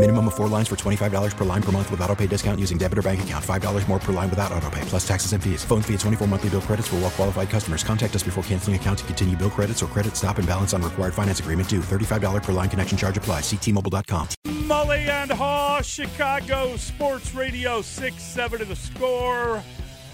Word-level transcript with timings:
Minimum 0.00 0.28
of 0.28 0.34
four 0.34 0.48
lines 0.48 0.66
for 0.66 0.76
$25 0.76 1.36
per 1.36 1.44
line 1.44 1.60
per 1.60 1.72
month 1.72 1.90
with 1.90 2.00
auto 2.00 2.16
pay 2.16 2.26
discount 2.26 2.58
using 2.58 2.78
debit 2.78 2.96
or 2.96 3.02
bank 3.02 3.22
account. 3.22 3.44
$5 3.44 3.86
more 3.86 3.98
per 3.98 4.14
line 4.14 4.30
without 4.30 4.50
auto 4.50 4.70
pay, 4.70 4.80
plus 4.86 5.06
taxes 5.06 5.34
and 5.34 5.44
fees. 5.44 5.62
Phone 5.62 5.82
fee 5.82 5.92
at 5.92 6.00
24 6.00 6.26
monthly 6.26 6.48
bill 6.48 6.62
credits 6.62 6.88
for 6.88 6.96
all 6.96 7.02
well 7.02 7.10
qualified 7.10 7.50
customers. 7.50 7.84
Contact 7.84 8.16
us 8.16 8.22
before 8.22 8.42
canceling 8.44 8.76
account 8.76 9.00
to 9.00 9.04
continue 9.04 9.36
bill 9.36 9.50
credits 9.50 9.82
or 9.82 9.88
credit 9.88 10.16
stop 10.16 10.38
and 10.38 10.48
balance 10.48 10.72
on 10.72 10.80
required 10.80 11.12
finance 11.12 11.40
agreement 11.40 11.68
due. 11.68 11.80
$35 11.80 12.42
per 12.42 12.52
line 12.52 12.70
connection 12.70 12.96
charge 12.96 13.18
applies. 13.18 13.42
Ctmobile.com. 13.42 14.28
Mully 14.46 15.06
and 15.06 15.32
Haugh, 15.32 15.84
Chicago 15.84 16.78
Sports 16.78 17.34
Radio 17.34 17.80
6-7 17.80 18.60
to 18.60 18.64
the 18.64 18.76
score. 18.76 19.62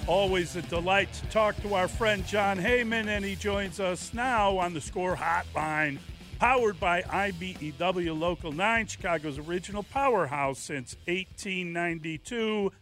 Always 0.08 0.56
a 0.56 0.62
delight 0.62 1.12
to 1.12 1.26
talk 1.26 1.54
to 1.62 1.74
our 1.74 1.86
friend 1.86 2.26
Jon 2.26 2.58
Heyman, 2.58 3.06
and 3.06 3.24
he 3.24 3.36
joins 3.36 3.78
us 3.78 4.12
now 4.12 4.58
on 4.58 4.74
the 4.74 4.80
score 4.80 5.14
hotline 5.14 6.00
powered 6.38 6.78
by 6.78 7.02
IBEW 7.02 8.18
Local 8.18 8.52
9, 8.52 8.86
Chicago's 8.86 9.38
original 9.38 9.82
powerhouse 9.82 10.58
since 10.58 10.96
1892. 11.06 12.72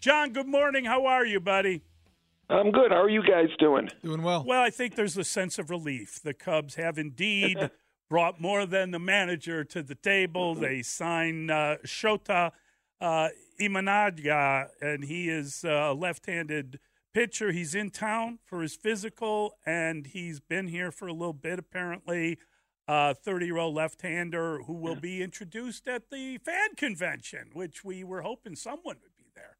Jon, 0.00 0.32
good 0.32 0.46
morning. 0.46 0.84
How 0.84 1.06
are 1.06 1.24
you, 1.24 1.38
buddy? 1.38 1.82
I'm 2.48 2.70
good. 2.70 2.90
How 2.90 3.02
are 3.02 3.10
you 3.10 3.22
guys 3.22 3.48
doing? 3.58 3.88
Doing 4.02 4.22
well. 4.22 4.44
Well, 4.46 4.62
I 4.62 4.70
think 4.70 4.94
there's 4.94 5.16
a 5.16 5.24
sense 5.24 5.58
of 5.58 5.70
relief. 5.70 6.20
The 6.22 6.34
Cubs 6.34 6.74
have 6.74 6.98
indeed 6.98 7.70
brought 8.10 8.40
more 8.40 8.66
than 8.66 8.90
the 8.90 8.98
manager 8.98 9.64
to 9.64 9.82
the 9.82 9.94
table. 9.94 10.54
They 10.54 10.82
sign 10.82 11.50
uh, 11.50 11.76
Shota 11.84 12.52
uh, 13.00 13.28
Imanaga, 13.60 14.68
and 14.80 15.04
he 15.04 15.28
is 15.28 15.64
a 15.64 15.92
left-handed 15.92 16.78
pitcher. 17.12 17.52
He's 17.52 17.74
in 17.74 17.90
town 17.90 18.38
for 18.44 18.62
his 18.62 18.74
physical, 18.74 19.56
and 19.64 20.06
he's 20.06 20.40
been 20.40 20.68
here 20.68 20.90
for 20.90 21.08
a 21.08 21.12
little 21.12 21.32
bit 21.32 21.58
apparently. 21.58 22.38
30 22.88 23.46
year 23.46 23.58
old 23.58 23.74
left 23.74 24.02
hander 24.02 24.62
who 24.66 24.74
will 24.74 24.96
be 24.96 25.22
introduced 25.22 25.88
at 25.88 26.10
the 26.10 26.38
fan 26.38 26.74
convention, 26.76 27.50
which 27.52 27.84
we 27.84 28.04
were 28.04 28.22
hoping 28.22 28.54
someone 28.56 28.96
would 29.02 29.16
be 29.16 29.30
there. 29.34 29.56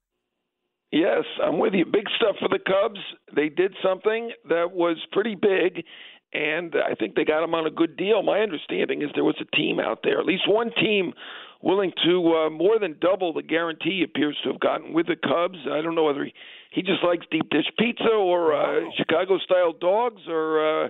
Yes, 0.91 1.25
I'm 1.43 1.59
with 1.59 1.73
you. 1.75 1.85
Big 1.87 2.07
stuff 2.17 2.37
for 2.39 2.49
the 2.49 2.59
Cubs. 2.59 3.01
They 3.35 3.49
did 3.49 3.75
something 3.83 4.33
that 4.49 4.73
was 4.73 4.99
pretty 5.13 5.35
big, 5.35 5.85
and 6.35 6.75
I 6.75 6.95
think 6.95 7.15
they 7.15 7.25
got 7.25 7.43
him 7.43 7.55
on 7.55 7.67
a 7.67 7.71
good 7.71 7.97
deal. 7.97 8.23
My 8.23 8.41
understanding 8.41 9.01
is 9.03 9.09
there 9.15 9.25
was 9.25 9.41
a 9.41 9.57
team 9.57 9.81
out 9.81 10.01
there, 10.05 10.19
at 10.21 10.27
least 10.27 10.43
one 10.47 10.71
team 10.83 11.13
willing 11.63 11.93
to 12.05 12.35
uh, 12.35 12.51
more 12.51 12.79
than 12.81 12.97
double 13.01 13.33
the 13.33 13.43
guarantee 13.43 13.99
he 13.99 14.03
appears 14.03 14.37
to 14.43 14.51
have 14.51 14.61
gotten 14.61 14.93
with 14.93 15.07
the 15.07 15.17
Cubs. 15.17 15.59
I 15.71 15.81
don't 15.81 15.95
know 15.95 16.05
whether 16.05 16.25
he, 16.25 16.35
he 16.73 16.83
just 16.83 17.05
likes 17.05 17.25
deep 17.31 17.49
dish 17.51 17.67
pizza 17.79 18.09
or 18.11 18.53
uh, 18.53 18.81
Wow. 18.83 18.91
Chicago 18.99 19.39
style 19.39 19.73
dogs 19.73 20.21
or 20.29 20.85
uh, 20.87 20.89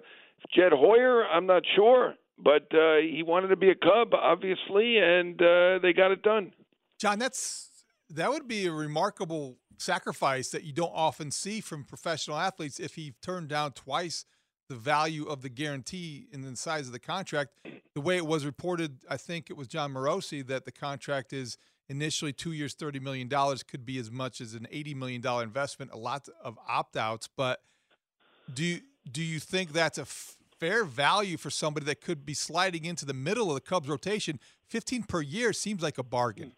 Jed 0.55 0.73
Hoyer. 0.73 1.25
I'm 1.27 1.47
not 1.47 1.63
sure, 1.77 2.15
but 2.43 2.67
uh, 2.75 2.97
he 2.97 3.23
wanted 3.23 3.49
to 3.49 3.57
be 3.57 3.71
a 3.71 3.75
Cub, 3.75 4.15
obviously, 4.15 4.99
and 4.99 5.41
uh, 5.41 5.79
they 5.81 5.93
got 5.93 6.11
it 6.11 6.23
done. 6.23 6.53
Jon, 6.99 7.19
that's 7.19 7.71
that 8.11 8.31
would 8.31 8.47
be 8.47 8.67
a 8.67 8.73
remarkable 8.73 9.59
sacrifice 9.79 10.51
that 10.51 10.65
you 10.65 10.73
don't 10.73 10.93
often 10.95 11.31
see 11.31 11.61
from 11.61 11.85
professional 11.85 12.39
athletes 12.39 12.79
if 12.79 12.95
he 12.95 13.15
turned 13.23 13.49
down 13.49 13.73
twice 13.73 14.25
the 14.69 14.75
value 14.77 15.25
of 15.25 15.43
the 15.43 15.49
guarantee 15.49 16.29
and 16.33 16.45
the 16.45 16.57
size 16.57 16.87
of 16.87 16.93
the 16.93 16.99
contract. 16.99 17.51
The 17.95 18.01
way 18.01 18.17
it 18.17 18.27
was 18.27 18.47
reported, 18.47 18.99
I 19.09 19.17
think 19.17 19.51
it 19.51 19.57
was 19.57 19.69
Jon 19.69 19.93
Morosi 19.93 20.47
that 20.47 20.65
the 20.65 20.73
contract 20.73 21.33
is 21.33 21.59
initially 21.89 22.33
two 22.33 22.53
years, 22.53 22.75
thirty 22.75 23.01
million 23.01 23.29
dollars, 23.29 23.63
could 23.63 23.85
be 23.85 23.99
as 23.99 24.11
much 24.11 24.41
as 24.41 24.55
an 24.55 24.67
eighty 24.71 24.95
million 24.95 25.21
dollar 25.21 25.43
investment. 25.43 25.91
A 25.93 25.99
lot 25.99 26.29
of 26.43 26.59
opt 26.69 26.97
outs, 26.97 27.29
but 27.37 27.61
do 28.53 28.65
you, 28.65 28.81
do 29.11 29.23
you 29.23 29.41
think 29.41 29.73
that's 29.73 29.99
a 29.99 30.03
f- 30.03 30.37
fair 30.63 30.85
value 30.85 31.37
for 31.37 31.51
somebody 31.51 31.85
that 31.85 32.01
could 32.01 32.25
be 32.25 32.35
sliding 32.35 32.85
into 32.85 33.05
the 33.05 33.13
middle 33.13 33.49
of 33.49 33.57
the 33.57 33.61
Cubs 33.61 33.89
rotation? 33.89 34.39
Fifteen 34.69 35.03
per 35.03 35.21
year 35.21 35.53
seems 35.53 35.83
like 35.83 35.99
a 35.99 36.05
bargain. 36.05 36.53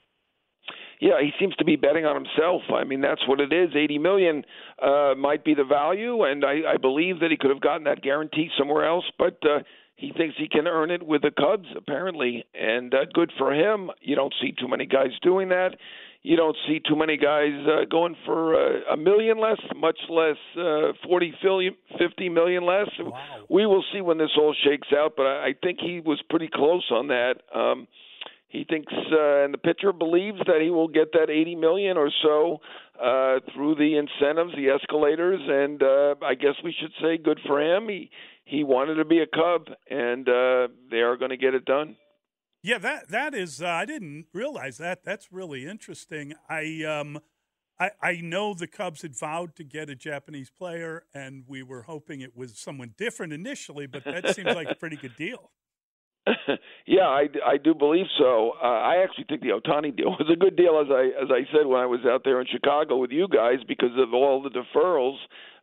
Yeah, 1.00 1.22
he 1.22 1.30
seems 1.40 1.56
to 1.56 1.64
be 1.64 1.76
betting 1.76 2.04
on 2.04 2.14
himself. 2.14 2.60
I 2.70 2.84
mean, 2.84 3.00
that's 3.00 3.26
what 3.26 3.40
it 3.40 3.50
is. 3.50 3.70
Eighty 3.74 3.98
million 3.98 4.44
uh, 4.80 5.14
might 5.16 5.42
be 5.42 5.54
the 5.54 5.64
value, 5.64 6.22
and 6.24 6.44
I, 6.44 6.74
I 6.74 6.76
believe 6.76 7.20
that 7.20 7.30
he 7.30 7.38
could 7.38 7.50
have 7.50 7.62
gotten 7.62 7.84
that 7.84 8.02
guarantee 8.02 8.50
somewhere 8.58 8.86
else, 8.86 9.06
but 9.18 9.38
uh, 9.42 9.60
he 9.96 10.12
thinks 10.14 10.34
he 10.36 10.48
can 10.48 10.66
earn 10.66 10.90
it 10.90 11.02
with 11.02 11.22
the 11.22 11.30
Cubs, 11.30 11.68
apparently, 11.74 12.44
and 12.52 12.92
uh, 12.92 13.06
good 13.14 13.32
for 13.38 13.54
him. 13.54 13.90
You 14.02 14.16
don't 14.16 14.34
see 14.42 14.52
too 14.52 14.68
many 14.68 14.84
guys 14.84 15.12
doing 15.22 15.48
that. 15.48 15.76
You 16.24 16.36
don't 16.36 16.56
see 16.66 16.80
too 16.80 16.96
many 16.96 17.18
guys 17.18 17.52
uh, 17.68 17.84
going 17.84 18.16
for 18.24 18.54
uh, 18.54 18.94
a 18.94 18.96
million 18.96 19.38
less, 19.38 19.60
much 19.76 19.98
less 20.08 20.38
uh, 20.58 20.92
forty, 21.06 21.34
fifty 21.98 22.30
million 22.30 22.64
less. 22.64 22.88
We 23.50 23.66
will 23.66 23.84
see 23.92 24.00
when 24.00 24.16
this 24.16 24.30
all 24.38 24.54
shakes 24.64 24.88
out, 24.96 25.12
but 25.18 25.26
I, 25.26 25.48
I 25.48 25.54
think 25.62 25.80
he 25.80 26.00
was 26.00 26.22
pretty 26.30 26.48
close 26.52 26.90
on 26.90 27.08
that. 27.08 27.34
Um, 27.54 27.86
he 28.48 28.64
thinks, 28.64 28.90
uh, 28.92 29.44
and 29.44 29.52
the 29.52 29.58
pitcher 29.58 29.92
believes 29.92 30.38
that 30.46 30.60
he 30.62 30.70
will 30.70 30.88
get 30.88 31.12
that 31.12 31.28
80 31.28 31.56
million 31.56 31.98
or 31.98 32.08
so 32.22 32.60
uh, 32.98 33.40
through 33.52 33.74
the 33.74 33.98
incentives, 33.98 34.54
the 34.54 34.70
escalators, 34.70 35.40
and 35.44 35.82
uh, 35.82 36.14
I 36.24 36.34
guess 36.34 36.54
we 36.64 36.74
should 36.80 36.92
say 37.02 37.18
good 37.18 37.40
for 37.46 37.60
him. 37.60 37.88
He 37.88 38.10
he 38.46 38.64
wanted 38.64 38.94
to 38.94 39.04
be 39.04 39.18
a 39.18 39.26
Cub, 39.26 39.68
and 39.90 40.26
uh, 40.26 40.68
they 40.90 40.98
are 40.98 41.18
going 41.18 41.32
to 41.32 41.36
get 41.36 41.52
it 41.54 41.66
done. 41.66 41.96
Yeah, 42.64 42.78
that 42.78 43.08
that 43.10 43.34
is. 43.34 43.60
Uh, 43.60 43.66
I 43.66 43.84
didn't 43.84 44.24
realize 44.32 44.78
that. 44.78 45.04
That's 45.04 45.30
really 45.30 45.66
interesting. 45.66 46.32
I 46.48 46.82
um, 46.82 47.20
I 47.78 47.90
I 48.00 48.20
know 48.22 48.54
the 48.54 48.66
Cubs 48.66 49.02
had 49.02 49.14
vowed 49.14 49.54
to 49.56 49.64
get 49.64 49.90
a 49.90 49.94
Japanese 49.94 50.48
player, 50.48 51.04
and 51.12 51.44
we 51.46 51.62
were 51.62 51.82
hoping 51.82 52.22
it 52.22 52.34
was 52.34 52.58
someone 52.58 52.94
different 52.96 53.34
initially, 53.34 53.86
but 53.86 54.02
that 54.04 54.34
seems 54.34 54.54
like 54.54 54.70
a 54.70 54.74
pretty 54.74 54.96
good 54.96 55.14
deal. 55.14 55.50
yeah, 56.86 57.02
I, 57.02 57.28
I 57.44 57.58
do 57.62 57.74
believe 57.74 58.06
so. 58.16 58.52
Uh, 58.62 58.66
I 58.66 59.02
actually 59.04 59.26
think 59.28 59.42
the 59.42 59.48
Ohtani 59.48 59.94
deal 59.94 60.10
was 60.18 60.30
a 60.32 60.36
good 60.36 60.56
deal, 60.56 60.80
as 60.80 60.90
I 60.90 61.22
as 61.22 61.30
I 61.30 61.44
said 61.54 61.66
when 61.66 61.82
I 61.82 61.86
was 61.86 62.00
out 62.06 62.22
there 62.24 62.40
in 62.40 62.46
Chicago 62.50 62.96
with 62.96 63.10
you 63.10 63.28
guys, 63.28 63.58
because 63.68 63.92
of 63.98 64.14
all 64.14 64.42
the 64.42 64.48
deferrals. 64.48 65.18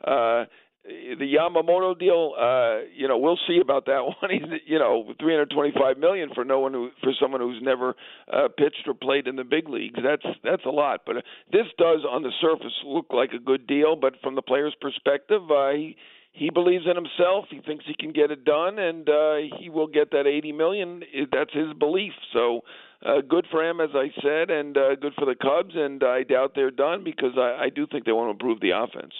Uh, 0.05 0.45
the 0.83 1.35
Yamamoto 1.37 1.97
deal, 1.97 2.33
uh, 2.39 2.87
you 2.95 3.07
know, 3.07 3.17
we'll 3.17 3.39
see 3.47 3.59
about 3.61 3.85
that 3.85 4.01
one. 4.21 4.31
You 4.65 4.79
know, 4.79 5.13
325 5.19 5.97
million 5.97 6.29
for 6.33 6.43
no 6.43 6.59
one 6.59 6.73
who, 6.73 6.89
for 7.03 7.11
someone 7.19 7.41
who's 7.41 7.61
never 7.61 7.95
uh, 8.31 8.47
pitched 8.57 8.87
or 8.87 8.93
played 8.93 9.27
in 9.27 9.35
the 9.35 9.43
big 9.43 9.69
leagues. 9.69 9.99
That's 10.03 10.25
that's 10.43 10.65
a 10.65 10.69
lot. 10.69 11.01
But 11.05 11.17
uh, 11.17 11.21
this 11.51 11.67
does, 11.77 11.99
on 12.09 12.23
the 12.23 12.31
surface, 12.41 12.73
look 12.85 13.07
like 13.11 13.31
a 13.33 13.39
good 13.39 13.67
deal. 13.67 13.95
But 13.95 14.15
from 14.23 14.35
the 14.35 14.41
player's 14.41 14.75
perspective, 14.81 15.41
uh, 15.51 15.71
he 15.71 15.97
he 16.31 16.49
believes 16.49 16.85
in 16.89 16.95
himself. 16.95 17.45
He 17.51 17.59
thinks 17.59 17.85
he 17.85 17.93
can 17.93 18.11
get 18.11 18.31
it 18.31 18.43
done, 18.43 18.79
and 18.79 19.07
uh, 19.07 19.35
he 19.59 19.69
will 19.69 19.87
get 19.87 20.11
that 20.11 20.25
80 20.25 20.51
million. 20.53 21.03
That's 21.31 21.53
his 21.53 21.73
belief. 21.77 22.13
So. 22.33 22.61
Uh, 23.03 23.19
good 23.27 23.47
for 23.49 23.67
him, 23.67 23.81
as 23.81 23.89
I 23.95 24.09
said, 24.21 24.51
and 24.51 24.77
uh, 24.77 24.93
good 24.93 25.13
for 25.17 25.25
the 25.25 25.33
Cubs. 25.33 25.73
And 25.73 26.03
I 26.03 26.21
doubt 26.21 26.51
they're 26.53 26.69
done 26.69 27.03
because 27.03 27.31
I, 27.35 27.63
I 27.63 27.69
do 27.69 27.87
think 27.87 28.05
they 28.05 28.11
want 28.11 28.27
to 28.27 28.31
improve 28.33 28.59
the 28.59 28.77
offense 28.77 29.13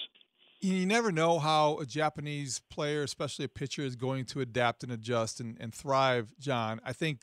you 0.62 0.86
never 0.86 1.10
know 1.10 1.38
how 1.38 1.78
a 1.78 1.86
Japanese 1.86 2.62
player, 2.70 3.02
especially 3.02 3.44
a 3.44 3.48
pitcher, 3.48 3.82
is 3.82 3.96
going 3.96 4.24
to 4.26 4.40
adapt 4.40 4.84
and 4.84 4.92
adjust 4.92 5.40
and, 5.40 5.56
and 5.60 5.74
thrive, 5.74 6.32
Jon. 6.38 6.80
I 6.84 6.92
think 6.92 7.22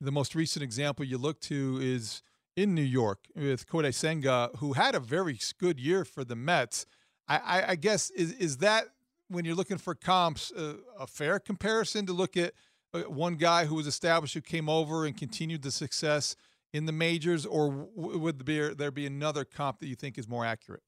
the 0.00 0.12
most 0.12 0.34
recent 0.34 0.62
example 0.62 1.04
you 1.04 1.18
look 1.18 1.40
to 1.42 1.78
is 1.82 2.22
in 2.56 2.74
New 2.74 2.82
York 2.82 3.26
with 3.34 3.66
Kodai 3.66 3.92
Senga, 3.92 4.50
who 4.58 4.74
had 4.74 4.94
a 4.94 5.00
very 5.00 5.38
good 5.58 5.80
year 5.80 6.04
for 6.04 6.24
the 6.24 6.36
Mets. 6.36 6.86
I, 7.28 7.36
I, 7.38 7.70
I 7.70 7.74
guess 7.76 8.10
is 8.10 8.32
is 8.32 8.58
that 8.58 8.86
when 9.28 9.44
you're 9.44 9.56
looking 9.56 9.78
for 9.78 9.94
comps 9.94 10.52
uh, 10.52 10.74
a 10.98 11.06
fair 11.06 11.38
comparison 11.40 12.06
to 12.06 12.12
look 12.12 12.36
at 12.36 12.52
uh, 12.94 13.00
one 13.00 13.34
guy 13.34 13.66
who 13.66 13.74
was 13.74 13.86
established 13.86 14.34
who 14.34 14.40
came 14.40 14.68
over 14.68 15.04
and 15.04 15.16
continued 15.16 15.62
the 15.62 15.72
success 15.72 16.36
in 16.72 16.86
the 16.86 16.92
majors, 16.92 17.44
or 17.44 17.88
w- 17.96 18.18
would 18.18 18.46
there 18.46 18.70
be, 18.70 18.74
there 18.74 18.90
be 18.90 19.06
another 19.06 19.44
comp 19.44 19.80
that 19.80 19.88
you 19.88 19.96
think 19.96 20.18
is 20.18 20.28
more 20.28 20.44
accurate? 20.44 20.82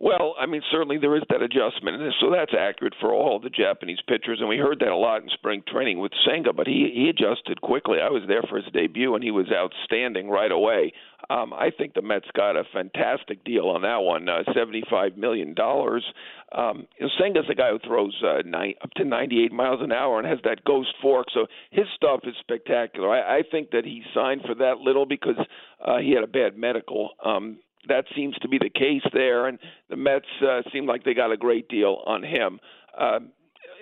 Well, 0.00 0.36
I 0.38 0.46
mean, 0.46 0.62
certainly 0.70 0.96
there 0.98 1.16
is 1.16 1.24
that 1.28 1.42
adjustment, 1.42 2.00
and 2.00 2.14
so 2.20 2.30
that's 2.30 2.52
accurate 2.56 2.94
for 3.00 3.12
all 3.12 3.40
the 3.40 3.50
Japanese 3.50 3.98
pitchers, 4.06 4.38
and 4.38 4.48
we 4.48 4.56
heard 4.56 4.78
that 4.78 4.92
a 4.92 4.96
lot 4.96 5.22
in 5.22 5.28
spring 5.30 5.62
training 5.66 5.98
with 5.98 6.12
Senga. 6.24 6.52
But 6.52 6.68
he 6.68 6.92
he 6.94 7.08
adjusted 7.08 7.60
quickly. 7.60 7.98
I 8.00 8.08
was 8.08 8.22
there 8.28 8.42
for 8.48 8.58
his 8.58 8.72
debut, 8.72 9.16
and 9.16 9.24
he 9.24 9.32
was 9.32 9.46
outstanding 9.52 10.30
right 10.30 10.52
away. 10.52 10.92
Um, 11.30 11.52
I 11.52 11.70
think 11.76 11.94
the 11.94 12.02
Mets 12.02 12.28
got 12.34 12.56
a 12.56 12.62
fantastic 12.72 13.42
deal 13.44 13.66
on 13.66 13.82
that 13.82 13.96
one, 13.96 14.28
uh, 14.28 14.44
seventy-five 14.54 15.16
million 15.16 15.52
dollars. 15.52 16.04
Um, 16.52 16.86
Senga's 17.20 17.48
the 17.48 17.56
guy 17.56 17.70
who 17.70 17.80
throws 17.84 18.16
uh, 18.24 18.42
nine, 18.46 18.74
up 18.80 18.90
to 18.98 19.04
ninety-eight 19.04 19.52
miles 19.52 19.80
an 19.82 19.90
hour 19.90 20.20
and 20.20 20.28
has 20.28 20.38
that 20.44 20.64
ghost 20.64 20.94
fork, 21.02 21.26
so 21.34 21.46
his 21.70 21.86
stuff 21.96 22.20
is 22.22 22.34
spectacular. 22.38 23.10
I, 23.10 23.38
I 23.38 23.42
think 23.50 23.72
that 23.72 23.84
he 23.84 24.04
signed 24.14 24.42
for 24.46 24.54
that 24.54 24.78
little 24.78 25.06
because 25.06 25.36
uh, 25.84 25.98
he 25.98 26.12
had 26.12 26.22
a 26.22 26.28
bad 26.28 26.56
medical. 26.56 27.10
Um, 27.24 27.58
that 27.88 28.04
seems 28.14 28.36
to 28.36 28.48
be 28.48 28.58
the 28.58 28.70
case 28.70 29.02
there, 29.12 29.46
and 29.46 29.58
the 29.90 29.96
Mets 29.96 30.26
uh, 30.42 30.62
seem 30.72 30.86
like 30.86 31.04
they 31.04 31.14
got 31.14 31.32
a 31.32 31.36
great 31.36 31.68
deal 31.68 32.02
on 32.06 32.22
him. 32.22 32.60
Uh, 32.98 33.20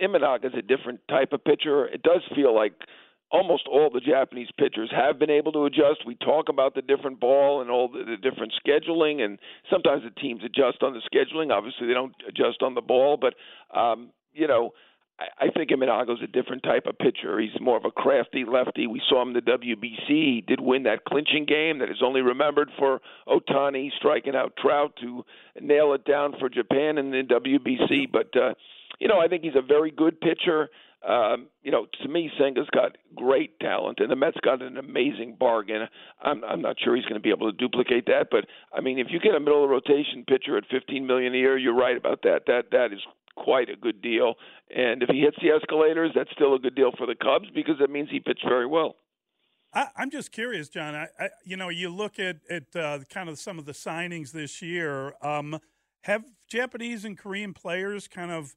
Imanaga 0.03 0.47
is 0.47 0.53
a 0.56 0.62
different 0.62 1.00
type 1.08 1.32
of 1.32 1.44
pitcher. 1.44 1.87
It 1.87 2.03
does 2.03 2.23
feel 2.35 2.55
like 2.55 2.75
almost 3.31 3.67
all 3.70 3.91
the 3.91 4.00
Japanese 4.00 4.49
pitchers 4.58 4.91
have 4.94 5.19
been 5.19 5.31
able 5.31 5.53
to 5.53 5.64
adjust. 5.64 6.06
We 6.06 6.14
talk 6.17 6.49
about 6.49 6.75
the 6.75 6.82
different 6.82 7.19
ball 7.19 7.61
and 7.61 7.70
all 7.70 7.88
the, 7.88 8.05
the 8.05 8.17
different 8.17 8.53
scheduling, 8.64 9.20
and 9.20 9.38
sometimes 9.70 10.03
the 10.05 10.20
teams 10.20 10.43
adjust 10.44 10.82
on 10.82 10.93
the 10.93 11.02
scheduling. 11.12 11.50
Obviously, 11.50 11.87
they 11.87 11.94
don't 11.94 12.14
adjust 12.29 12.62
on 12.62 12.75
the 12.75 12.81
ball, 12.81 13.17
but 13.17 13.35
um, 13.79 14.11
you 14.32 14.47
know, 14.47 14.70
I, 15.18 15.48
think 15.50 15.70
Imanaga's 15.70 16.22
a 16.22 16.26
different 16.26 16.62
type 16.62 16.86
of 16.86 16.98
pitcher. 16.98 17.40
He's 17.40 17.58
more 17.60 17.76
of 17.76 17.84
a 17.84 17.90
crafty 17.90 18.44
lefty. 18.44 18.86
We 18.86 19.00
saw 19.08 19.22
him 19.22 19.28
in 19.28 19.34
the 19.34 19.40
WBC. 19.40 20.08
He 20.08 20.44
did 20.46 20.60
win 20.60 20.82
that 20.82 21.04
clinching 21.04 21.46
game 21.46 21.78
that 21.78 21.90
is 21.90 22.02
only 22.02 22.20
remembered 22.20 22.70
for 22.78 23.00
Ohtani 23.26 23.90
striking 23.96 24.36
out 24.36 24.54
Trout 24.58 24.92
to 25.00 25.24
nail 25.60 25.94
it 25.94 26.04
down 26.04 26.34
for 26.38 26.48
Japan 26.48 26.98
in 26.98 27.10
the 27.10 27.22
WBC. 27.22 28.12
But 28.12 28.36
uh, 28.36 28.54
you 28.98 29.08
know, 29.08 29.18
I 29.18 29.28
think 29.28 29.42
he's 29.42 29.56
a 29.56 29.62
very 29.62 29.90
good 29.90 30.20
pitcher. 30.20 30.68
Um, 31.06 31.46
you 31.62 31.70
know, 31.70 31.86
to 32.02 32.08
me, 32.08 32.30
Senga's 32.38 32.68
got 32.74 32.96
great 33.14 33.58
talent, 33.60 34.00
and 34.00 34.10
the 34.10 34.16
Mets 34.16 34.38
got 34.42 34.60
an 34.60 34.76
amazing 34.76 35.36
bargain. 35.38 35.86
I'm, 36.20 36.42
I'm 36.42 36.60
not 36.60 36.76
sure 36.82 36.96
he's 36.96 37.04
going 37.04 37.14
to 37.14 37.20
be 37.20 37.30
able 37.30 37.50
to 37.50 37.56
duplicate 37.56 38.06
that, 38.06 38.28
but 38.30 38.46
I 38.72 38.80
mean, 38.80 38.98
if 38.98 39.06
you 39.10 39.20
get 39.20 39.34
a 39.34 39.40
middle 39.40 39.62
of 39.62 39.70
rotation 39.70 40.24
pitcher 40.26 40.56
at 40.56 40.64
15 40.70 41.06
million 41.06 41.32
a 41.34 41.36
year, 41.36 41.56
you're 41.56 41.76
right 41.76 41.96
about 41.96 42.22
that. 42.22 42.42
That 42.48 42.70
that 42.72 42.92
is 42.92 43.00
quite 43.37 43.69
a 43.69 43.77
good 43.77 44.03
deal. 44.03 44.35
And 44.75 45.03
if 45.03 45.09
he 45.09 45.21
hits 45.21 45.37
the 45.41 45.50
escalators, 45.50 46.12
that's 46.15 46.31
still 46.33 46.55
a 46.55 46.59
good 46.59 46.75
deal 46.75 46.91
for 46.97 47.06
the 47.06 47.15
Cubs 47.15 47.49
because 47.55 47.77
it 47.81 47.91
means 47.91 48.09
he 48.11 48.21
pitched 48.21 48.44
very 48.49 48.67
well. 48.67 48.97
I, 49.73 49.88
am 49.99 50.11
just 50.11 50.33
curious, 50.33 50.69
Jon. 50.69 50.94
I, 50.94 51.09
I, 51.19 51.29
you 51.44 51.56
know, 51.56 51.69
you 51.69 51.91
look 51.91 52.19
at 52.19 52.37
at 52.49 52.75
uh, 52.75 53.00
kind 53.11 53.29
of 53.29 53.38
some 53.38 53.59
of 53.59 53.67
the 53.67 53.73
signings 53.73 54.33
this 54.33 54.62
year. 54.62 55.15
Um, 55.23 55.59
have 56.05 56.25
Japanese 56.49 57.05
and 57.05 57.19
Korean 57.19 57.53
players 57.53 58.09
kind 58.09 58.31
of 58.31 58.55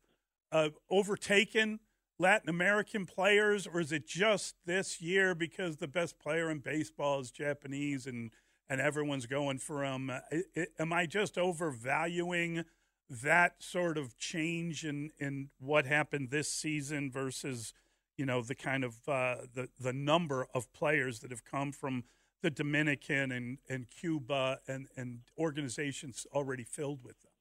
uh, 0.52 0.70
overtaken 0.90 1.80
Latin 2.20 2.50
American 2.50 3.06
players, 3.06 3.66
or 3.68 3.80
is 3.80 3.92
it 3.92 4.08
just 4.08 4.56
this 4.66 5.02
year 5.02 5.34
because 5.34 5.78
the 5.78 5.88
best 5.88 6.20
player 6.20 6.50
in 6.50 6.60
baseball 6.60 7.20
is 7.20 7.32
Japanese 7.32 8.06
and 8.06 8.32
and 8.70 8.80
everyone's 8.80 9.26
going 9.26 9.58
for 9.58 9.84
him? 9.84 10.12
am 10.80 10.94
I 10.94 11.06
just 11.06 11.38
overvaluing? 11.38 12.66
That 13.10 13.64
sort 13.64 13.98
of 13.98 14.18
change 14.18 14.86
in 14.86 15.12
in 15.20 15.50
what 15.60 15.86
happened 15.86 16.30
this 16.30 16.50
season 16.50 17.12
versus 17.12 17.74
you 18.18 18.26
know 18.26 18.42
the 18.42 18.56
kind 18.56 18.84
of 18.84 18.96
uh, 19.08 19.36
the 19.54 19.70
the 19.80 19.94
number 19.94 20.48
of 20.54 20.72
players 20.74 21.20
that 21.20 21.32
have 21.32 21.44
come 21.44 21.72
from 21.72 22.04
the 22.42 22.50
Dominican 22.50 23.32
and, 23.32 23.58
and 23.68 23.88
Cuba 23.90 24.60
and, 24.68 24.88
and 24.96 25.20
organizations 25.38 26.26
already 26.34 26.64
filled 26.64 27.04
with 27.04 27.22
them. 27.22 27.32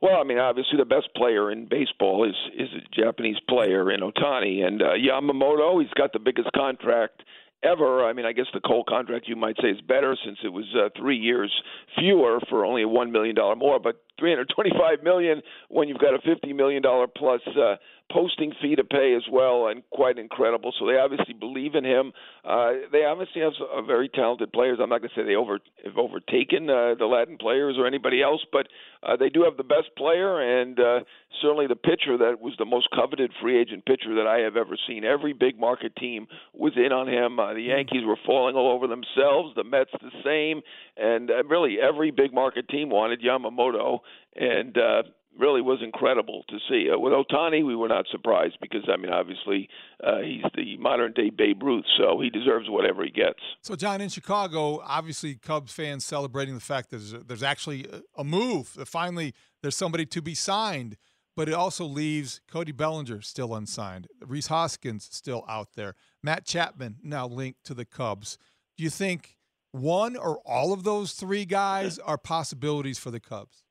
Well, 0.00 0.16
I 0.20 0.24
mean, 0.24 0.38
obviously 0.38 0.78
the 0.78 0.84
best 0.84 1.08
player 1.14 1.50
in 1.50 1.66
baseball 1.68 2.28
is 2.28 2.36
is 2.56 2.68
a 2.74 3.02
Japanese 3.02 3.36
player 3.48 3.90
in 3.90 4.00
Ohtani, 4.00 4.64
and 4.66 4.80
uh, 4.80 4.92
Yamamoto. 4.94 5.80
He's 5.82 5.92
got 5.92 6.12
the 6.12 6.18
biggest 6.18 6.48
contract 6.56 7.22
ever. 7.62 8.06
I 8.06 8.14
mean, 8.14 8.24
I 8.24 8.32
guess 8.32 8.46
the 8.54 8.60
Cole 8.60 8.84
contract 8.88 9.28
you 9.28 9.36
might 9.36 9.56
say 9.60 9.68
is 9.68 9.80
better 9.82 10.16
since 10.24 10.38
it 10.42 10.48
was 10.48 10.64
uh, 10.74 10.88
three 10.96 11.18
years 11.18 11.52
fewer 11.98 12.40
for 12.48 12.64
only 12.64 12.86
one 12.86 13.12
million 13.12 13.34
dollar 13.34 13.56
more, 13.56 13.78
but 13.78 14.02
325 14.20 15.02
million 15.02 15.42
when 15.68 15.88
you've 15.88 15.98
got 15.98 16.14
a 16.14 16.20
50 16.20 16.52
million 16.52 16.82
dollar 16.82 17.06
plus 17.08 17.40
uh, 17.58 17.76
posting 18.12 18.52
fee 18.60 18.76
to 18.76 18.84
pay 18.84 19.14
as 19.16 19.22
well, 19.30 19.68
and 19.68 19.82
quite 19.90 20.18
incredible. 20.18 20.72
So 20.78 20.86
they 20.86 20.98
obviously 20.98 21.34
believe 21.34 21.74
in 21.74 21.84
him. 21.84 22.12
Uh, 22.44 22.72
they 22.92 23.04
obviously 23.04 23.42
have 23.42 23.52
a 23.72 23.82
very 23.82 24.08
talented 24.08 24.52
players. 24.52 24.78
I'm 24.82 24.88
not 24.88 25.00
going 25.00 25.10
to 25.14 25.20
say 25.20 25.24
they 25.24 25.36
over 25.36 25.58
have 25.84 25.96
overtaken 25.96 26.68
uh, 26.68 26.94
the 26.98 27.06
Latin 27.06 27.38
players 27.38 27.76
or 27.78 27.86
anybody 27.86 28.22
else, 28.22 28.44
but 28.52 28.66
uh, 29.02 29.16
they 29.16 29.28
do 29.28 29.44
have 29.44 29.56
the 29.56 29.64
best 29.64 29.94
player 29.96 30.40
and 30.40 30.78
uh, 30.78 31.00
certainly 31.40 31.66
the 31.66 31.76
pitcher 31.76 32.18
that 32.18 32.40
was 32.40 32.54
the 32.58 32.64
most 32.64 32.88
coveted 32.94 33.32
free 33.40 33.60
agent 33.60 33.84
pitcher 33.86 34.14
that 34.16 34.26
I 34.26 34.40
have 34.40 34.56
ever 34.56 34.76
seen. 34.88 35.04
Every 35.04 35.32
big 35.32 35.58
market 35.58 35.94
team 35.96 36.26
was 36.52 36.72
in 36.76 36.92
on 36.92 37.08
him. 37.08 37.38
Uh, 37.38 37.54
the 37.54 37.62
Yankees 37.62 38.02
were 38.04 38.18
falling 38.26 38.56
all 38.56 38.70
over 38.72 38.86
themselves. 38.86 39.54
The 39.56 39.64
Mets 39.64 39.90
the 40.00 40.10
same, 40.24 40.62
and 40.96 41.30
uh, 41.30 41.44
really 41.44 41.78
every 41.80 42.10
big 42.10 42.34
market 42.34 42.68
team 42.68 42.90
wanted 42.90 43.22
Yamamoto 43.22 44.00
and. 44.36 44.76
Uh, 44.76 45.02
really 45.38 45.60
was 45.60 45.78
incredible 45.82 46.44
to 46.48 46.58
see. 46.68 46.88
Uh, 46.90 46.98
with 46.98 47.12
Ohtani, 47.12 47.64
we 47.64 47.76
were 47.76 47.88
not 47.88 48.06
surprised 48.10 48.58
because 48.60 48.82
I 48.92 48.96
mean, 48.96 49.12
obviously, 49.12 49.68
uh, 50.04 50.18
he's 50.18 50.42
the 50.54 50.76
modern 50.78 51.12
day 51.12 51.30
Babe 51.30 51.62
Ruth, 51.62 51.84
so 51.98 52.20
he 52.20 52.30
deserves 52.30 52.68
whatever 52.68 53.04
he 53.04 53.10
gets. 53.10 53.38
So, 53.62 53.76
Jon, 53.76 54.00
in 54.00 54.08
Chicago, 54.08 54.80
obviously, 54.84 55.36
Cubs 55.36 55.72
fans 55.72 56.04
celebrating 56.04 56.54
the 56.54 56.60
fact 56.60 56.90
that 56.90 56.98
there's, 56.98 57.24
there's 57.24 57.42
actually 57.42 57.86
a 58.16 58.24
move. 58.24 58.74
That 58.74 58.88
finally, 58.88 59.34
there's 59.62 59.76
somebody 59.76 60.06
to 60.06 60.22
be 60.22 60.34
signed. 60.34 60.96
But 61.36 61.48
it 61.48 61.54
also 61.54 61.84
leaves 61.84 62.40
Cody 62.50 62.72
Bellinger 62.72 63.22
still 63.22 63.54
unsigned, 63.54 64.08
Rhys 64.20 64.48
Hoskins 64.48 65.08
still 65.10 65.44
out 65.48 65.68
there, 65.74 65.94
Matt 66.22 66.44
Chapman 66.44 66.96
now 67.02 67.26
linked 67.26 67.64
to 67.64 67.72
the 67.72 67.84
Cubs. 67.84 68.36
Do 68.76 68.84
you 68.84 68.90
think 68.90 69.38
one 69.70 70.16
or 70.16 70.40
all 70.44 70.72
of 70.72 70.82
those 70.82 71.12
three 71.12 71.44
guys 71.44 71.98
are 72.04 72.18
possibilities 72.18 72.98
for 72.98 73.10
the 73.10 73.20
Cubs? 73.20 73.62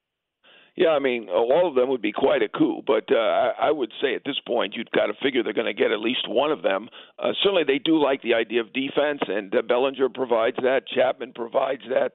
Yeah, 0.80 0.92
I 0.92 1.00
mean, 1.00 1.28
all 1.28 1.68
of 1.68 1.76
them 1.76 1.90
would 1.90 2.02
be 2.02 2.14
quite 2.14 2.42
a 2.42 2.48
coup, 2.48 2.82
but 2.88 3.12
uh, 3.12 3.52
I, 3.60 3.70
would 3.70 3.92
say 4.02 4.16
at 4.16 4.22
this 4.24 4.40
point 4.48 4.76
you've 4.78 4.90
got 4.96 5.08
to 5.08 5.14
figure 5.22 5.44
they're 5.44 5.52
going 5.52 5.68
to 5.68 5.74
get 5.74 5.92
at 5.92 6.00
least 6.00 6.26
one 6.26 6.54
of 6.54 6.62
them. 6.62 6.88
Uh, 7.22 7.34
certainly, 7.44 7.66
they 7.68 7.80
do 7.80 8.02
like 8.02 8.22
the 8.22 8.34
idea 8.34 8.62
of 8.62 8.72
defense, 8.72 9.20
and 9.28 9.54
uh, 9.54 9.62
Bellinger 9.62 10.08
provides 10.08 10.56
that. 10.64 10.88
Chapman 10.88 11.34
provides 11.34 11.82
that. 11.90 12.14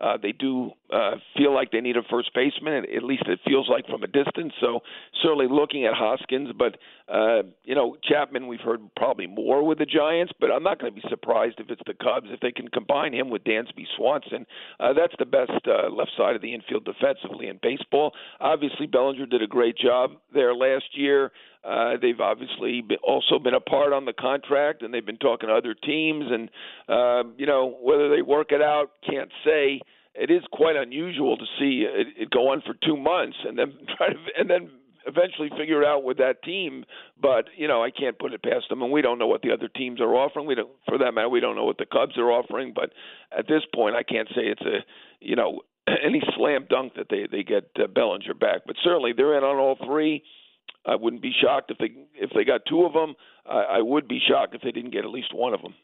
Uh, 0.00 0.16
they 0.20 0.32
do 0.32 0.70
uh, 0.92 1.12
feel 1.36 1.54
like 1.54 1.70
they 1.70 1.80
need 1.80 1.96
a 1.96 2.02
first 2.10 2.30
baseman, 2.34 2.84
at 2.94 3.02
least 3.02 3.24
it 3.26 3.40
feels 3.46 3.68
like 3.68 3.86
from 3.86 4.02
a 4.02 4.06
distance. 4.06 4.52
So 4.60 4.80
certainly 5.22 5.46
looking 5.48 5.86
at 5.86 5.94
Hoskins, 5.94 6.50
but 6.56 6.76
uh, 7.12 7.42
you 7.64 7.74
know 7.74 7.96
Chapman, 8.02 8.46
we've 8.46 8.60
heard 8.60 8.80
probably 8.96 9.26
more 9.26 9.66
with 9.66 9.78
the 9.78 9.86
Giants, 9.86 10.32
but 10.40 10.50
I'm 10.50 10.62
not 10.62 10.80
going 10.80 10.94
to 10.94 11.00
be 11.00 11.06
surprised 11.08 11.56
if 11.58 11.70
it's 11.70 11.82
the 11.86 11.94
Cubs 11.94 12.28
if 12.30 12.40
they 12.40 12.52
can 12.52 12.68
combine 12.68 13.14
him 13.14 13.30
with 13.30 13.44
Dansby 13.44 13.86
Swanson. 13.96 14.46
Uh, 14.78 14.92
that's 14.92 15.14
the 15.18 15.24
best 15.24 15.52
uh, 15.66 15.90
left 15.90 16.10
side 16.16 16.36
of 16.36 16.42
the 16.42 16.52
infield 16.52 16.84
defensively 16.84 17.48
in 17.48 17.58
baseball. 17.62 18.12
Obviously, 18.40 18.86
Bellinger 18.86 19.26
did 19.26 19.42
a 19.42 19.46
great 19.46 19.76
job 19.78 20.12
there 20.32 20.54
last 20.54 20.96
year. 20.96 21.32
Uh, 21.66 21.96
they've 22.00 22.20
obviously 22.20 22.84
also 23.02 23.38
been 23.38 23.54
a 23.54 23.60
part 23.60 23.92
on 23.92 24.04
the 24.04 24.12
contract, 24.12 24.82
and 24.82 24.94
they've 24.94 25.04
been 25.04 25.16
talking 25.16 25.48
to 25.48 25.54
other 25.54 25.74
teams. 25.74 26.24
And 26.30 26.50
uh, 26.88 27.28
you 27.36 27.46
know 27.46 27.76
whether 27.82 28.08
they 28.08 28.22
work 28.22 28.52
it 28.52 28.62
out, 28.62 28.90
can't 29.08 29.30
say. 29.44 29.80
It 30.18 30.30
is 30.30 30.42
quite 30.50 30.76
unusual 30.76 31.36
to 31.36 31.44
see 31.58 31.84
it, 31.86 32.06
it 32.16 32.30
go 32.30 32.50
on 32.52 32.62
for 32.64 32.74
two 32.86 32.96
months 32.96 33.36
and 33.46 33.58
then 33.58 33.74
try 33.98 34.08
to 34.08 34.16
and 34.38 34.48
then 34.48 34.70
eventually 35.06 35.50
figure 35.58 35.82
it 35.82 35.86
out 35.86 36.04
with 36.04 36.18
that 36.18 36.42
team. 36.42 36.84
But 37.20 37.46
you 37.56 37.68
know, 37.68 37.82
I 37.82 37.90
can't 37.90 38.18
put 38.18 38.32
it 38.32 38.42
past 38.42 38.68
them, 38.68 38.82
and 38.82 38.92
we 38.92 39.02
don't 39.02 39.18
know 39.18 39.26
what 39.26 39.42
the 39.42 39.52
other 39.52 39.68
teams 39.68 40.00
are 40.00 40.14
offering. 40.14 40.46
We 40.46 40.54
don't, 40.54 40.70
for 40.88 40.98
that 40.98 41.12
matter, 41.12 41.28
we 41.28 41.40
don't 41.40 41.56
know 41.56 41.64
what 41.64 41.78
the 41.78 41.86
Cubs 41.86 42.18
are 42.18 42.30
offering. 42.30 42.72
But 42.74 42.90
at 43.36 43.48
this 43.48 43.62
point, 43.74 43.96
I 43.96 44.02
can't 44.02 44.28
say 44.28 44.42
it's 44.42 44.62
a 44.62 44.78
you 45.20 45.36
know 45.36 45.62
any 45.88 46.22
slam 46.36 46.66
dunk 46.68 46.94
that 46.94 47.06
they 47.10 47.26
they 47.30 47.42
get 47.42 47.70
uh, 47.82 47.86
Bellinger 47.86 48.34
back. 48.34 48.62
But 48.66 48.76
certainly 48.84 49.12
they're 49.16 49.36
in 49.36 49.44
on 49.44 49.56
all 49.56 49.76
three. 49.84 50.22
I 50.86 50.94
wouldn't 50.94 51.22
be 51.22 51.32
shocked 51.42 51.70
if 51.70 51.78
they 51.78 51.90
if 52.14 52.30
they 52.34 52.44
got 52.44 52.62
two 52.68 52.84
of 52.84 52.92
them. 52.92 53.14
I, 53.44 53.78
I 53.78 53.80
would 53.80 54.08
be 54.08 54.20
shocked 54.26 54.54
if 54.54 54.62
they 54.62 54.70
didn't 54.70 54.92
get 54.92 55.04
at 55.04 55.10
least 55.10 55.34
one 55.34 55.52
of 55.52 55.62
them. 55.62 55.74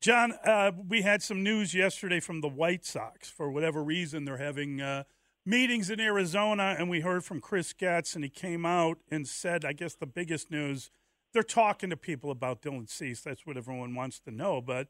Jon, 0.00 0.32
uh, 0.44 0.72
we 0.88 1.02
had 1.02 1.22
some 1.22 1.42
news 1.42 1.74
yesterday 1.74 2.20
from 2.20 2.40
the 2.40 2.48
White 2.48 2.86
Sox. 2.86 3.28
For 3.28 3.50
whatever 3.50 3.84
reason, 3.84 4.24
they're 4.24 4.38
having 4.38 4.80
uh, 4.80 5.04
meetings 5.44 5.90
in 5.90 6.00
Arizona, 6.00 6.74
and 6.78 6.88
we 6.88 7.00
heard 7.00 7.22
from 7.22 7.40
Chris 7.40 7.74
Getz, 7.74 8.14
and 8.14 8.24
he 8.24 8.30
came 8.30 8.64
out 8.64 8.98
and 9.10 9.28
said, 9.28 9.64
I 9.64 9.74
guess 9.74 9.94
the 9.94 10.06
biggest 10.06 10.50
news, 10.50 10.90
they're 11.34 11.42
talking 11.42 11.90
to 11.90 11.98
people 11.98 12.30
about 12.30 12.62
Dylan 12.62 12.88
Cease. 12.88 13.20
That's 13.20 13.44
what 13.44 13.58
everyone 13.58 13.94
wants 13.94 14.20
to 14.20 14.30
know. 14.30 14.62
But 14.62 14.88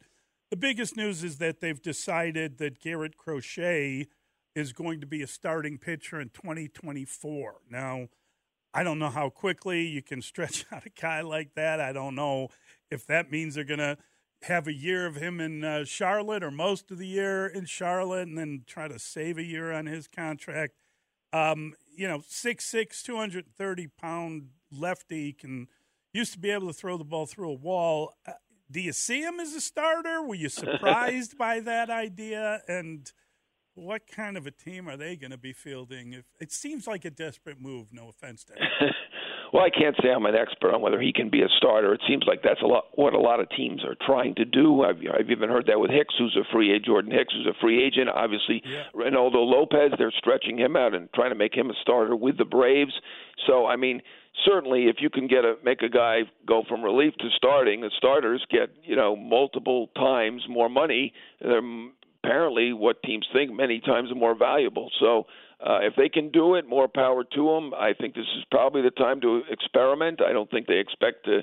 the 0.51 0.57
biggest 0.57 0.97
news 0.97 1.25
is 1.25 1.39
that 1.39 1.61
they've 1.61 1.83
decided 1.83 2.59
that 2.59 2.79
Garrett 2.79 3.17
Crochet 3.17 4.07
is 4.55 4.73
going 4.73 5.01
to 5.01 5.07
be 5.07 5.23
a 5.23 5.27
starting 5.27 5.79
pitcher 5.79 6.21
in 6.21 6.29
2024. 6.29 7.55
Now, 7.69 8.09
I 8.73 8.83
don't 8.83 8.99
know 8.99 9.11
how 9.11 9.31
quickly 9.31 9.87
you 9.87 10.03
can 10.03 10.23
stretch 10.31 10.65
out 10.73 10.87
a 10.87 10.91
guy 10.91 11.21
like 11.21 11.55
that. 11.55 11.81
I 11.81 11.93
don't 11.93 12.15
know 12.15 12.49
if 12.91 13.07
that 13.07 13.31
means 13.31 13.55
they're 13.55 13.65
going 13.65 13.79
to 13.79 13.99
have 14.43 14.67
a 14.67 14.73
year 14.73 15.07
of 15.07 15.17
him 15.17 15.41
in 15.41 15.65
uh, 15.65 15.85
Charlotte 15.85 16.43
or 16.43 16.51
most 16.51 16.91
of 16.91 16.99
the 16.99 17.07
year 17.07 17.47
in 17.47 17.67
Charlotte 17.67 18.27
and 18.27 18.39
then 18.39 18.63
try 18.67 18.89
to 18.89 18.99
save 18.99 19.37
a 19.37 19.43
year 19.43 19.71
on 19.71 19.87
his 19.87 20.09
contract. 20.09 20.75
Um, 21.33 21.75
you 21.95 22.09
know, 22.09 22.19
6'6", 22.19 23.03
230 23.03 23.87
pound 24.01 24.49
lefty 24.73 25.33
can 25.33 25.69
used 26.13 26.33
to 26.33 26.39
be 26.39 26.51
able 26.51 26.67
to 26.69 26.73
throw 26.73 26.97
the 26.97 27.05
ball 27.05 27.27
through 27.27 27.51
a 27.51 27.55
wall. 27.55 28.15
Uh, 28.27 28.33
do 28.71 28.81
you 28.81 28.93
see 28.93 29.21
him 29.21 29.41
as 29.41 29.53
a 29.53 29.61
starter? 29.61 30.23
Were 30.23 30.35
you 30.35 30.49
surprised 30.49 31.37
by 31.37 31.61
that 31.61 31.91
idea? 31.91 32.63
And 32.67 33.11
what 33.81 34.07
kind 34.07 34.37
of 34.37 34.47
a 34.47 34.51
team 34.51 34.89
are 34.89 34.97
they 34.97 35.17
going 35.17 35.31
to 35.31 35.39
be 35.39 35.53
fielding? 35.53 36.13
If 36.13 36.25
it 36.39 36.53
seems 36.53 36.87
like 36.87 37.05
a 37.05 37.11
desperate 37.11 37.61
move. 37.61 37.89
No 37.93 38.09
offense 38.09 38.45
to 38.45 38.55
well, 39.53 39.65
I 39.65 39.71
can't 39.71 39.97
say 40.03 40.11
I'm 40.11 40.27
an 40.27 40.35
expert 40.35 40.75
on 40.75 40.81
whether 40.81 41.01
he 41.01 41.13
can 41.13 41.31
be 41.31 41.43
a 41.43 41.49
starter. 41.57 41.95
It 41.95 42.03
seems 42.07 42.25
like 42.27 42.43
that's 42.43 42.61
a 42.63 42.67
lot 42.67 42.85
what 42.95 43.15
a 43.15 43.19
lot 43.19 43.41
of 43.41 43.49
teams 43.57 43.83
are 43.85 43.97
trying 44.07 44.35
to 44.37 44.45
do. 44.45 44.83
I've, 44.83 44.99
I've 45.19 45.31
even 45.31 45.49
heard 45.49 45.67
that 45.67 45.81
with 45.81 45.91
Hicks, 45.91 46.15
who's 46.19 46.37
a 46.37 46.45
free 46.53 46.71
agent, 46.71 46.87
Jordan 46.87 47.11
Hicks, 47.11 47.33
who's 47.35 47.47
a 47.47 47.59
free 47.61 47.83
agent. 47.85 48.09
Obviously, 48.11 48.63
yeah. 48.65 48.85
Reynaldo 48.95 49.37
Lopez, 49.37 49.93
they're 49.99 50.13
stretching 50.17 50.59
him 50.59 50.77
out 50.77 50.95
and 50.95 51.09
trying 51.15 51.31
to 51.31 51.37
make 51.37 51.55
him 51.55 51.71
a 51.71 51.75
starter 51.81 52.15
with 52.15 52.39
the 52.39 52.45
Braves. 52.45 52.93
So, 53.47 53.67
I 53.67 53.77
mean, 53.77 54.03
certainly 54.47 54.85
if 54.85 54.97
you 55.01 55.11
can 55.11 55.27
get 55.27 55.45
a 55.45 55.55
make 55.65 55.83
a 55.83 55.89
guy 55.89 56.21
go 56.47 56.63
from 56.69 56.83
relief 56.83 57.15
to 57.19 57.29
starting, 57.37 57.81
the 57.81 57.91
starters 57.97 58.45
get 58.51 58.71
you 58.83 58.97
know 58.97 59.17
multiple 59.17 59.89
times 59.97 60.43
more 60.49 60.69
money. 60.69 61.13
They're 61.41 61.63
apparently 62.23 62.73
what 62.73 63.03
teams 63.03 63.27
think 63.33 63.53
many 63.53 63.81
times 63.81 64.11
are 64.11 64.17
more 64.17 64.35
valuable. 64.35 64.91
So 65.01 65.27
uh, 65.65 65.81
if 65.83 65.95
they 65.97 66.09
can 66.09 66.31
do 66.31 66.55
it, 66.55 66.67
more 66.67 66.89
power 66.89 67.23
to 67.23 67.45
them. 67.45 67.75
I 67.75 67.93
think 67.93 68.15
this 68.15 68.25
is 68.39 68.45
probably 68.51 68.83
the 68.83 68.91
time 68.91 69.21
to 69.21 69.43
experiment. 69.51 70.21
I 70.27 70.33
don't 70.33 70.51
think 70.51 70.67
they 70.67 70.79
expect 70.79 71.27
to 71.27 71.41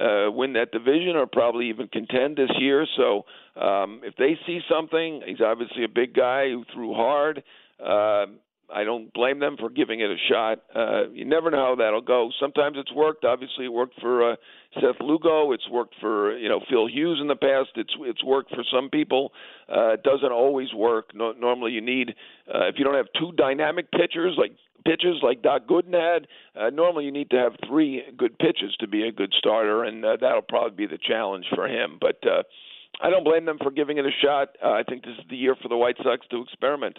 uh, 0.00 0.30
win 0.30 0.54
that 0.54 0.72
division 0.72 1.14
or 1.16 1.26
probably 1.26 1.68
even 1.68 1.86
contend 1.88 2.36
this 2.36 2.50
year. 2.58 2.86
So 2.96 3.24
um, 3.60 4.00
if 4.02 4.16
they 4.16 4.38
see 4.46 4.60
something, 4.68 5.22
he's 5.24 5.40
obviously 5.40 5.84
a 5.84 5.88
big 5.88 6.14
guy 6.14 6.48
who 6.48 6.64
threw 6.74 6.94
hard. 6.94 7.42
Uh, 7.78 8.26
I 8.72 8.84
don't 8.84 9.12
blame 9.12 9.38
them 9.38 9.56
for 9.58 9.70
giving 9.70 10.00
it 10.00 10.10
a 10.10 10.16
shot. 10.30 10.60
Uh, 10.74 11.08
you 11.12 11.24
never 11.24 11.50
know 11.50 11.58
how 11.58 11.74
that'll 11.76 12.00
go. 12.00 12.30
Sometimes 12.40 12.76
it's 12.78 12.92
worked. 12.92 13.24
Obviously, 13.24 13.64
it 13.64 13.72
worked 13.72 14.00
for 14.00 14.32
uh, 14.32 14.36
Seth 14.74 15.00
Lugo. 15.00 15.52
It's 15.52 15.68
worked 15.70 15.94
for 16.00 16.36
you 16.36 16.48
know 16.48 16.60
Phil 16.68 16.86
Hughes 16.86 17.18
in 17.20 17.28
the 17.28 17.36
past. 17.36 17.70
It's 17.76 17.92
it's 18.00 18.24
worked 18.24 18.50
for 18.50 18.64
some 18.72 18.90
people. 18.90 19.32
Uh, 19.68 19.94
it 19.94 20.02
doesn't 20.02 20.32
always 20.32 20.72
work. 20.74 21.10
No, 21.14 21.32
normally, 21.32 21.72
you 21.72 21.80
need 21.80 22.10
uh, 22.52 22.66
if 22.68 22.76
you 22.78 22.84
don't 22.84 22.94
have 22.94 23.08
two 23.18 23.32
dynamic 23.36 23.90
pitchers 23.90 24.34
like 24.38 24.52
pitchers 24.84 25.20
like 25.22 25.42
Doc 25.42 25.62
Gooden 25.68 25.94
had. 25.94 26.26
Uh, 26.60 26.70
normally, 26.70 27.04
you 27.04 27.12
need 27.12 27.30
to 27.30 27.36
have 27.36 27.52
three 27.68 28.02
good 28.16 28.38
pitches 28.38 28.74
to 28.80 28.88
be 28.88 29.06
a 29.06 29.12
good 29.12 29.32
starter, 29.36 29.84
and 29.84 30.04
uh, 30.04 30.16
that'll 30.20 30.42
probably 30.42 30.86
be 30.86 30.90
the 30.90 30.98
challenge 31.02 31.46
for 31.54 31.66
him. 31.66 31.98
But 32.00 32.18
uh, 32.26 32.42
I 33.02 33.10
don't 33.10 33.24
blame 33.24 33.44
them 33.44 33.58
for 33.62 33.70
giving 33.70 33.98
it 33.98 34.04
a 34.04 34.10
shot. 34.22 34.56
Uh, 34.62 34.70
I 34.70 34.82
think 34.82 35.04
this 35.04 35.14
is 35.18 35.24
the 35.30 35.36
year 35.36 35.54
for 35.60 35.68
the 35.68 35.76
White 35.76 35.96
Sox 36.02 36.26
to 36.30 36.42
experiment. 36.42 36.98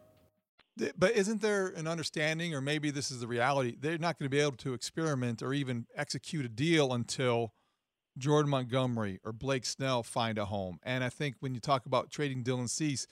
But 0.77 1.11
isn't 1.11 1.41
there 1.41 1.67
an 1.67 1.87
understanding, 1.87 2.55
or 2.55 2.61
maybe 2.61 2.91
this 2.91 3.11
is 3.11 3.19
the 3.19 3.27
reality? 3.27 3.75
They're 3.79 3.97
not 3.97 4.17
going 4.17 4.25
to 4.25 4.35
be 4.35 4.39
able 4.39 4.57
to 4.57 4.73
experiment 4.73 5.41
or 5.41 5.53
even 5.53 5.85
execute 5.95 6.45
a 6.45 6.49
deal 6.49 6.93
until 6.93 7.53
Jordan 8.17 8.49
Montgomery 8.49 9.19
or 9.23 9.33
Blake 9.33 9.65
Snell 9.65 10.03
find 10.03 10.37
a 10.37 10.45
home. 10.45 10.79
And 10.83 11.03
I 11.03 11.09
think 11.09 11.35
when 11.39 11.53
you 11.53 11.59
talk 11.59 11.85
about 11.85 12.09
trading 12.09 12.43
Dylan 12.43 12.69
Cease, 12.69 13.05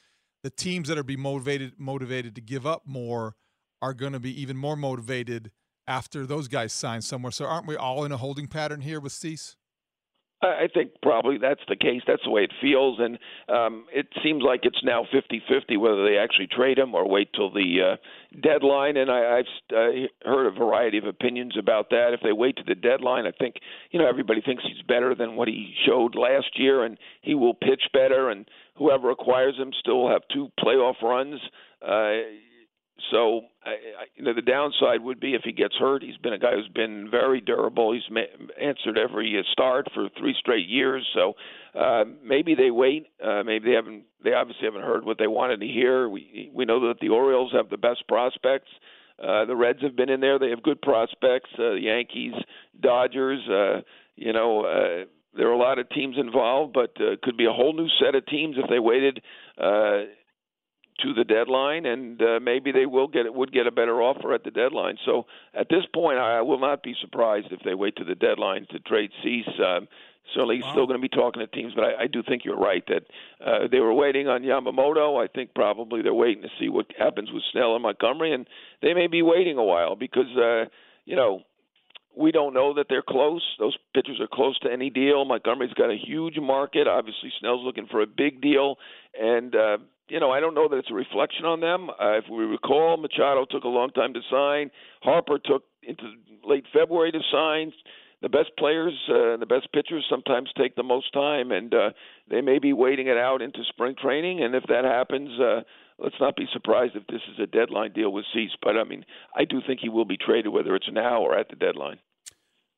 the 0.44 0.50
teams 0.50 0.88
that 0.88 0.98
are 0.98 1.04
be 1.04 1.18
motivated 1.18 1.74
motivated 1.78 2.36
to 2.36 2.42
give 2.42 2.66
up 2.66 2.84
more 2.86 3.36
are 3.82 3.94
going 3.94 4.13
to 4.13 4.20
be 4.20 4.42
even 4.42 4.58
more 4.58 4.75
motivated 4.75 5.51
after 5.88 6.25
those 6.25 6.48
guys 6.48 6.72
sign 6.72 7.01
somewhere. 7.01 7.32
So 7.32 7.46
aren't 7.46 7.68
we 7.68 7.75
all 7.75 8.06
in 8.06 8.12
a 8.12 8.18
holding 8.18 8.48
pattern 8.48 8.82
here 8.82 9.00
with 9.00 9.12
Cease? 9.12 9.56
I 10.41 10.69
think 10.74 10.91
probably 11.01 11.38
that's 11.38 11.62
the 11.67 11.75
case. 11.75 12.01
That's 12.08 12.24
the 12.24 12.29
way 12.29 12.43
it 12.43 12.53
feels, 12.62 13.00
and 13.00 13.19
um, 13.50 13.86
it 13.93 14.08
seems 14.24 14.41
like 14.41 14.62
it's 14.63 14.81
now 14.84 15.05
fifty-fifty 15.12 15.75
whether 15.75 16.05
they 16.05 16.17
actually 16.17 16.48
trade 16.48 16.79
him 16.79 16.96
or 16.96 17.08
wait 17.08 17.34
till 17.34 17.51
the 17.51 17.93
uh, 17.93 18.39
deadline. 18.39 18.96
And 18.96 19.12
I, 19.12 19.39
I've 19.39 19.75
uh, 19.75 20.08
heard 20.24 20.48
a 20.48 20.51
variety 20.51 20.98
of 20.98 21.03
opinions 21.03 21.58
about 21.60 21.89
that. 21.89 22.12
If 22.13 22.22
they 22.22 22.31
wait 22.31 22.55
to 22.55 22.63
the 22.65 22.75
deadline, 22.75 23.25
I 23.25 23.31
think 23.31 23.55
you 23.91 24.00
know 24.00 24.08
everybody 24.08 24.39
thinks 24.39 24.63
he's 24.63 24.81
better 24.88 25.13
than 25.13 25.36
what 25.36 25.50
he 25.50 25.74
showed 25.86 26.15
last 26.15 26.58
year, 26.58 26.86
and 26.86 26.98
he 27.22 27.36
will 27.36 27.53
pitch 27.53 27.84
better. 27.91 28.29
And 28.29 28.48
whoever 28.75 29.12
acquires 29.12 29.58
him 29.58 29.74
still 29.77 30.03
will 30.03 30.12
have 30.12 30.22
two 30.34 30.51
playoff 30.58 31.01
runs. 31.01 31.41
Uh, 31.86 32.24
so, 33.12 33.42
I, 33.66 33.70
I, 33.70 34.06
you 34.16 34.24
know, 34.24 34.34
the 34.34 34.42
downside 34.42 35.01
would 35.01 35.20
be 35.20 35.34
if 35.34 35.42
he 35.44 35.51
gets 35.51 35.75
hurt. 35.75 36.04
He's 36.04 36.18
been 36.18 36.34
a 36.34 36.39
guy 36.39 36.54
who's 36.56 36.68
been 36.68 37.10
very 37.10 37.42
durable. 37.42 37.94
He's 37.94 38.10
ma- 38.10 38.22
answered 38.62 38.98
every 38.98 39.44
start 39.51 39.88
for 39.94 40.10
three 40.18 40.36
straight 40.39 40.68
years. 40.68 41.08
So, 41.13 41.34
uh, 41.80 42.04
maybe 42.24 42.56
they 42.56 42.72
wait. 42.72 43.08
Uh, 43.24 43.44
maybe 43.44 43.70
they 43.70 43.75
haven't. 43.75 44.04
They 44.24 44.34
obviously 44.34 44.66
haven't 44.66 44.82
heard 44.82 45.06
what 45.06 45.18
they 45.18 45.28
wanted 45.28 45.62
to 45.62 45.68
hear. 45.68 46.10
We 46.10 46.51
we 46.54 46.66
know 46.66 46.88
that 46.88 47.00
the 47.00 47.10
Orioles 47.10 47.51
have 47.54 47.70
the 47.70 47.78
best 47.78 48.08
prospects. 48.08 48.70
Uh, 49.22 49.46
the 49.46 49.56
Reds 49.56 49.82
have 49.82 49.96
been 49.96 50.10
in 50.10 50.20
there. 50.20 50.39
They 50.39 50.50
have 50.50 50.63
good 50.63 50.82
prospects. 50.82 51.50
Uh, 51.54 51.75
the 51.75 51.82
Yankees, 51.84 52.34
Dodgers. 52.80 53.42
Uh, 53.50 53.82
you 54.16 54.34
know. 54.34 54.66
Uh, 54.66 55.06
there 55.38 55.48
are 55.48 55.54
a 55.54 55.58
lot 55.60 55.78
of 55.78 55.88
teams 55.92 56.16
involved, 56.18 56.74
but 56.74 56.92
uh, 57.00 57.16
could 57.22 57.38
be 57.38 57.46
a 57.46 57.51
whole 57.51 57.72
new 57.72 57.88
set 58.04 58.16
of 58.16 58.25
teams 58.25 58.56
if 58.58 58.68
they 58.68 58.80
waited 58.80 59.22
uh, 59.60 60.06
to 61.03 61.13
the 61.13 61.24
deadline, 61.24 61.86
and 61.86 62.22
uh, 62.22 62.39
maybe 62.41 62.72
they 62.72 62.86
will 62.86 63.08
get 63.08 63.34
would 63.34 63.51
get 63.51 63.68
a 63.68 63.72
better 63.72 64.01
offer 64.01 64.34
at 64.34 64.44
the 64.44 64.51
deadline. 64.51 64.98
So 65.06 65.25
at 65.53 65.68
this 65.70 65.84
point, 65.94 66.18
I 66.18 66.41
will 66.41 66.60
not 66.60 66.84
be 66.84 66.96
surprised 67.01 67.48
if 67.51 67.60
they 67.63 67.74
wait 67.74 67.96
to 67.98 68.03
the 68.03 68.15
deadline 68.15 68.68
to 68.72 68.79
trade 68.79 69.12
Cease. 69.24 69.48
Um, 69.60 69.88
certainly, 70.34 70.62
wow. 70.62 70.72
still 70.72 70.88
going 70.88 71.00
to 71.00 71.01
be 71.01 71.10
talking 71.10 71.39
to 71.39 71.48
teams, 71.48 71.74
but 71.74 71.84
I, 71.84 72.03
I 72.03 72.08
do 72.08 72.24
think 72.24 72.46
you're 72.46 72.58
right 72.58 72.84
that 72.88 73.03
uh, 73.46 73.68
they 73.72 73.79
were 73.79 73.94
waiting 73.94 74.27
on 74.27 74.44
Yamamoto. 74.44 75.24
I 75.24 75.27
think 75.27 75.53
probably 75.53 76.01
they're 76.01 76.13
waiting 76.13 76.44
to 76.44 76.50
see 76.60 76.70
what 76.70 76.88
happens 76.98 77.32
with 77.32 77.44
Snell 77.51 77.75
and 77.75 77.84
Montgomery, 77.84 78.34
and 78.34 78.48
they 78.82 78.94
may 78.94 79.08
be 79.08 79.22
waiting 79.22 79.58
a 79.58 79.63
while 79.63 79.96
because 79.96 80.36
uh, 80.38 80.65
you 81.06 81.15
know 81.15 81.44
we 82.18 82.32
don't 82.32 82.53
know 82.53 82.74
that 82.74 82.88
they're 82.89 83.01
close. 83.01 83.44
Those 83.60 83.77
pitchers 83.94 84.20
are 84.20 84.27
close 84.32 84.60
to 84.60 84.72
any 84.72 84.89
deal. 84.89 85.24
Montgomery's 85.25 85.74
got 85.74 85.89
a 85.89 85.98
huge 85.98 86.38
market. 86.38 86.88
Obviously, 86.88 87.32
Snell's 87.39 87.63
looking 87.63 87.88
for 87.89 88.01
a 88.01 88.08
big 88.08 88.41
deal, 88.41 88.77
and 89.20 89.56
uh, 89.56 89.77
you 90.10 90.20
know, 90.20 90.32
I 90.32 90.39
don't 90.39 90.54
know 90.54 90.68
that 90.68 90.78
it's 90.78 90.92
a 90.92 90.94
reflection 90.94 91.46
on 91.46 91.60
them. 91.60 91.89
Uh, 91.89 92.18
if 92.18 92.25
we 92.30 92.44
recall, 92.44 92.98
Machado 92.98 93.46
took 93.50 93.63
a 93.63 93.68
long 93.68 93.89
time 93.92 94.13
to 94.13 94.22
sign. 94.30 94.72
Harper 95.01 95.39
took 95.39 95.63
into 95.84 96.04
late 96.44 96.66
February 96.74 97.12
to 97.12 97.20
sign. 97.32 97.72
the 98.22 98.30
best 98.30 98.50
players, 98.58 98.94
uh, 99.10 99.38
the 99.38 99.46
best 99.48 99.72
pitchers 99.72 100.06
sometimes 100.10 100.50
take 100.58 100.75
the 100.75 100.84
most 100.84 101.13
time, 101.13 101.51
and 101.51 101.74
uh, 101.74 101.89
they 102.30 102.42
may 102.42 102.60
be 102.60 102.74
waiting 102.74 103.08
it 103.08 103.18
out 103.18 103.42
into 103.42 103.60
spring 103.70 103.96
training. 104.01 104.44
And 104.44 104.56
if 104.56 104.63
that 104.68 104.84
happens, 104.84 105.39
uh, 105.39 105.62
let's 105.98 106.20
not 106.20 106.36
be 106.36 106.46
surprised 106.51 106.96
if 106.96 107.08
this 107.08 107.22
is 107.32 107.39
a 107.42 107.48
deadline 107.48 107.94
deal 107.94 108.12
with 108.12 108.25
Cease. 108.34 108.51
But 108.62 108.78
I 108.78 108.84
mean, 108.84 109.06
I 109.36 109.46
do 109.46 109.62
think 109.66 109.80
he 109.82 109.89
will 109.89 110.06
be 110.06 110.18
traded, 110.18 110.51
whether 110.51 110.75
it's 110.75 110.89
now 110.92 111.22
or 111.22 111.38
at 111.38 111.50
the 111.50 111.56
deadline. 111.56 112.00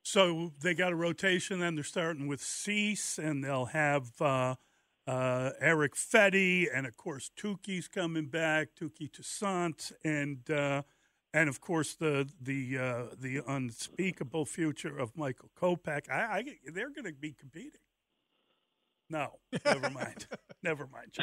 So 0.04 0.52
they 0.62 0.74
got 0.74 0.92
a 0.92 0.96
rotation. 0.96 1.60
Then 1.60 1.76
they're 1.76 1.84
starting 1.84 2.28
with 2.28 2.42
Cease, 2.42 3.18
and 3.18 3.44
they'll 3.44 3.66
have 3.66 4.22
uh, 4.22 4.56
uh, 5.12 5.52
Erick 5.60 5.96
Fedde, 5.96 6.68
and 6.74 6.86
of 6.88 6.96
course 6.96 7.32
Touki's 7.38 7.88
coming 7.88 8.28
back, 8.28 8.70
Touki 8.80 9.12
Toussaint, 9.12 9.92
and 10.06 10.50
uh, 10.50 10.84
and 11.34 11.50
of 11.50 11.60
course 11.60 11.94
the 11.96 12.30
the 12.42 12.78
uh, 12.78 13.04
the 13.20 13.42
unspeakable 13.46 14.46
future 14.46 14.98
of 14.98 15.18
Michael 15.18 15.50
Kopech. 15.60 16.10
I, 16.10 16.22
I 16.22 16.44
they're 16.74 16.90
going 16.92 17.06
to 17.06 17.14
be 17.14 17.34
competing. 17.34 17.82
No, 19.10 19.40
never 19.66 19.90
mind. 20.02 20.28
never 20.64 20.88
mind. 20.88 21.18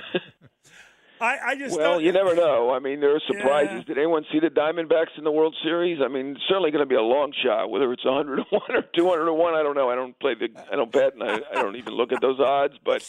I, 1.20 1.38
I 1.46 1.56
just 1.56 1.76
well, 1.76 1.94
don't- 1.94 2.04
you 2.04 2.12
never 2.12 2.34
know. 2.34 2.70
I 2.70 2.78
mean, 2.80 3.00
there 3.00 3.16
are 3.16 3.20
surprises. 3.26 3.78
Yeah. 3.78 3.94
Did 3.94 3.98
anyone 3.98 4.24
see 4.30 4.38
the 4.38 4.50
Diamondbacks 4.50 5.16
in 5.16 5.24
the 5.24 5.32
World 5.32 5.56
Series? 5.64 5.98
I 6.04 6.08
mean, 6.08 6.32
it's 6.32 6.40
certainly 6.48 6.70
going 6.70 6.82
to 6.84 6.86
be 6.86 6.94
a 6.94 7.00
long 7.02 7.32
shot. 7.42 7.70
Whether 7.70 7.90
it's 7.92 8.04
101 8.04 8.46
or 8.68 8.82
201, 8.94 9.54
I 9.54 9.62
don't 9.64 9.74
know. 9.74 9.88
I 9.90 9.94
don't 9.96 10.16
play 10.20 10.34
the, 10.34 10.48
I 10.70 10.76
don't 10.76 10.92
bet, 10.92 11.14
and 11.14 11.22
I, 11.24 11.40
I 11.50 11.62
don't 11.62 11.74
even 11.76 11.94
look 11.94 12.12
at 12.12 12.20
those 12.20 12.38
odds. 12.38 12.74
But 12.84 13.02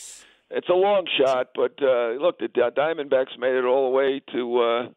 it's 0.50 0.70
a 0.70 0.74
long 0.74 1.06
shot. 1.18 1.50
But 1.56 1.82
uh, 1.82 2.12
look, 2.20 2.40
the 2.40 2.48
Diamondbacks 2.48 3.38
made 3.38 3.56
it 3.56 3.66
all 3.66 3.90
the 3.90 3.96
way 3.96 4.22
to 4.34 4.60
uh, 4.60 4.88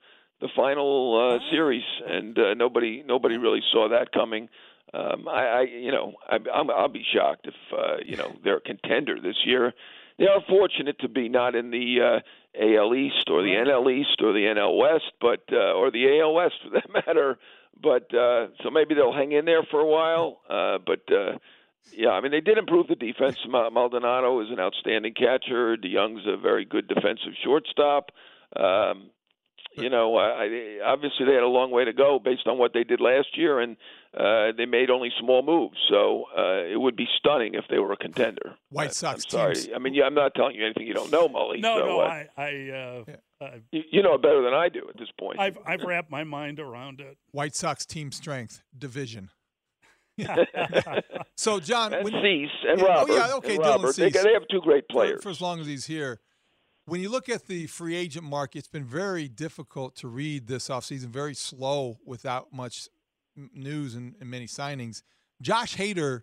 the 0.41 0.49
final 0.57 1.39
uh, 1.41 1.51
series, 1.51 1.85
and 2.07 2.39
uh, 2.39 2.55
nobody 2.55 3.03
nobody 3.07 3.37
really 3.37 3.63
saw 3.73 3.89
that 3.89 4.13
coming. 4.13 4.49
Um, 4.95 5.27
I, 5.27 5.45
I, 5.45 5.61
you 5.63 5.91
know, 5.91 6.13
I, 6.29 6.37
I'm, 6.53 6.71
I'll 6.71 6.89
be 6.89 7.05
shocked 7.15 7.47
if 7.47 7.55
uh, 7.73 7.97
you 8.05 8.17
know 8.17 8.35
they're 8.45 8.59
a 8.59 8.61
contender 8.61 9.21
this 9.21 9.37
year. 9.45 9.73
They 10.19 10.27
are 10.27 10.43
fortunate 10.49 10.99
to 11.01 11.09
be 11.09 11.29
not 11.29 11.55
in 11.55 11.71
the 11.71 11.97
uh, 12.01 12.63
AL 12.63 12.95
East 12.95 13.31
or 13.31 13.43
the 13.43 13.55
NL 13.55 13.91
East 13.91 14.21
or 14.23 14.33
the 14.33 14.45
NL 14.45 14.77
West, 14.77 15.13
but 15.21 15.45
uh, 15.51 15.73
or 15.73 15.91
the 15.91 16.21
AL 16.21 16.35
West 16.35 16.55
for 16.63 16.71
that 16.71 16.93
matter. 17.07 17.39
But 17.81 18.15
uh, 18.15 18.49
so 18.63 18.71
maybe 18.71 18.95
they'll 18.95 19.15
hang 19.15 19.33
in 19.33 19.47
there 19.47 19.63
for 19.71 19.81
a 19.81 19.87
while. 19.87 20.41
Uh, 20.49 20.79
but 20.85 21.11
uh, 21.13 21.39
yeah, 21.91 22.11
I 22.11 22.21
mean 22.21 22.31
they 22.31 22.41
did 22.41 22.59
improve 22.59 22.89
the 22.89 22.95
defense. 22.95 23.39
Maldonado 23.49 24.41
is 24.41 24.49
an 24.51 24.61
outstanding 24.61 25.15
catcher. 25.15 25.77
DeJong's 25.77 26.27
a 26.27 26.37
very 26.37 26.65
good 26.65 26.89
defensive 26.89 27.33
shortstop. 27.43 28.11
Um, 28.57 29.11
you 29.75 29.89
know, 29.89 30.17
I, 30.17 30.45
I, 30.45 30.79
obviously 30.85 31.27
they 31.27 31.33
had 31.33 31.43
a 31.43 31.49
long 31.49 31.71
way 31.71 31.85
to 31.85 31.93
go 31.93 32.19
based 32.23 32.47
on 32.47 32.59
what 32.59 32.73
they 32.75 32.85
did 32.85 33.01
last 33.01 33.37
year, 33.37 33.61
and 33.61 33.77
uh, 34.15 34.53
they 34.57 34.67
made 34.67 34.91
only 34.91 35.11
small 35.19 35.43
moves. 35.43 35.79
So 35.89 36.25
uh, 36.37 36.65
it 36.65 36.81
would 36.81 36.97
be 36.97 37.07
stunning 37.19 37.55
if 37.55 37.65
they 37.71 37.79
were 37.79 37.93
a 37.93 37.97
contender. 37.97 38.57
White 38.71 38.95
Sox 38.95 39.25
I'm 39.25 39.31
sorry. 39.31 39.55
teams. 39.55 39.69
I 39.75 39.79
mean, 39.79 39.95
yeah, 39.95 40.05
I'm 40.05 40.15
not 40.15 40.35
telling 40.35 40.57
you 40.57 40.65
anything 40.65 40.87
you 40.87 40.95
don't 40.95 41.11
know, 41.11 41.29
Mully. 41.29 41.61
No, 41.61 41.79
so, 41.79 41.87
no, 41.87 42.01
uh, 42.01 42.05
I, 42.05 42.29
I, 42.37 42.71
uh, 42.71 43.05
I've, 43.41 43.63
you, 43.71 43.83
you 43.91 44.03
know 44.03 44.15
it 44.15 44.23
better 44.23 44.43
than 44.43 44.55
I 44.55 44.69
do 44.69 44.87
at 44.89 44.99
this 44.99 45.09
point. 45.19 45.41
I've, 45.41 45.59
I've 45.67 45.83
wrapped 45.83 46.11
my 46.11 46.25
mind 46.25 46.61
around 46.61 47.01
it. 47.01 47.17
White 47.31 47.57
Sox 47.57 47.87
team 47.87 48.13
strength 48.13 48.63
division. 48.77 49.31
so 51.37 51.61
Jon, 51.61 51.95
and 51.95 52.05
when, 52.05 52.13
Cease 52.23 52.51
and 52.69 52.81
Yeah, 52.81 52.87
Robert. 52.87 53.13
Oh 53.13 53.17
yeah, 53.17 53.35
okay, 53.37 53.57
Dylan 53.57 53.65
Robert. 53.65 53.97
They, 53.97 54.11
Cease. 54.11 54.23
they 54.23 54.33
have 54.33 54.47
two 54.51 54.61
great 54.61 54.89
players. 54.89 55.23
for, 55.23 55.31
as 55.31 55.41
long 55.41 55.61
as 55.61 55.67
he's 55.67 55.87
here. 55.87 56.21
When 56.85 57.01
you 57.01 57.09
look 57.09 57.29
at 57.29 57.47
the 57.47 57.69
free 57.69 57.95
agent 57.95 58.25
market, 58.25 58.59
it's 58.59 58.69
been 58.69 58.85
very 58.85 59.29
difficult 59.29 59.95
to 59.97 60.09
read 60.09 60.49
this 60.49 60.69
offseason, 60.69 61.07
very 61.07 61.35
slow 61.35 61.99
without 62.05 62.53
much 62.53 62.89
news 63.37 63.95
and, 63.95 64.17
and 64.21 64.29
many 64.29 64.47
signings. 64.47 65.03
Josh 65.41 65.77
Hader 65.77 66.23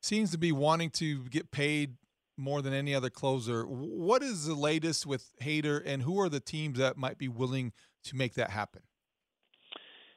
seems 0.00 0.32
to 0.32 0.38
be 0.38 0.52
wanting 0.52 0.90
to 0.90 1.24
get 1.24 1.50
paid 1.52 1.96
more 2.36 2.62
than 2.62 2.72
any 2.74 2.94
other 2.94 3.10
closer. 3.10 3.64
What 3.64 4.22
is 4.22 4.46
the 4.46 4.54
latest 4.54 5.06
with 5.06 5.32
Hader, 5.40 5.82
and 5.84 6.02
who 6.02 6.20
are 6.20 6.28
the 6.28 6.40
teams 6.40 6.78
that 6.78 6.96
might 6.96 7.18
be 7.18 7.28
willing 7.28 7.72
to 8.04 8.16
make 8.16 8.34
that 8.34 8.50
happen? 8.50 8.82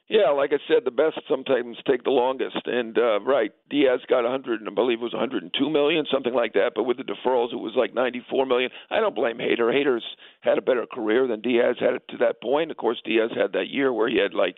Yeah, 0.07 0.29
like 0.29 0.51
I 0.53 0.61
said, 0.67 0.85
the 0.85 0.91
best 0.91 1.19
sometimes 1.27 1.77
take 1.87 2.03
the 2.03 2.11
longest. 2.11 2.61
And 2.65 2.95
uh, 2.97 3.21
right, 3.21 3.51
Diaz 3.71 4.01
got 4.07 4.21
100, 4.21 4.59
and 4.59 4.69
I 4.69 4.73
believe 4.73 4.99
it 4.99 5.03
was 5.03 5.13
102 5.13 5.69
million, 5.69 6.05
something 6.11 6.33
like 6.33 6.53
that. 6.53 6.73
But 6.75 6.83
with 6.83 6.97
the 6.97 7.03
deferrals, 7.03 7.53
it 7.53 7.57
was 7.57 7.73
like 7.75 7.95
94 7.95 8.45
million. 8.45 8.69
I 8.91 8.99
don't 8.99 9.15
blame 9.15 9.37
Hader. 9.39 9.73
Hader's 9.73 10.05
had 10.41 10.59
a 10.59 10.61
better 10.61 10.85
career 10.85 11.27
than 11.27 11.41
Diaz 11.41 11.77
had 11.79 11.95
it 11.95 12.03
to 12.09 12.17
that 12.17 12.39
point. 12.39 12.69
Of 12.69 12.77
course, 12.77 13.01
Diaz 13.03 13.31
had 13.35 13.53
that 13.53 13.69
year 13.69 13.91
where 13.91 14.07
he 14.07 14.19
had 14.19 14.35
like, 14.35 14.57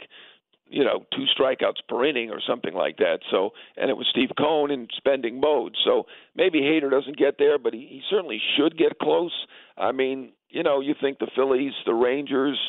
you 0.69 0.83
know, 0.83 1.05
two 1.15 1.23
strikeouts 1.39 1.79
per 1.87 2.03
inning 2.03 2.29
or 2.29 2.41
something 2.45 2.73
like 2.73 2.97
that. 2.97 3.19
So, 3.31 3.51
and 3.77 3.89
it 3.89 3.95
was 3.95 4.07
Steve 4.11 4.31
Cohen 4.37 4.69
in 4.69 4.89
spending 4.97 5.39
mode. 5.39 5.77
So 5.85 6.07
maybe 6.35 6.59
Hader 6.59 6.91
doesn't 6.91 7.17
get 7.17 7.35
there, 7.39 7.57
but 7.57 7.73
he, 7.73 7.87
he 7.89 8.01
certainly 8.09 8.41
should 8.57 8.77
get 8.77 8.99
close. 8.99 9.31
I 9.77 9.93
mean, 9.93 10.33
you 10.49 10.63
know, 10.63 10.81
you 10.81 10.93
think 10.99 11.19
the 11.19 11.31
Phillies, 11.33 11.71
the 11.85 11.93
Rangers, 11.93 12.59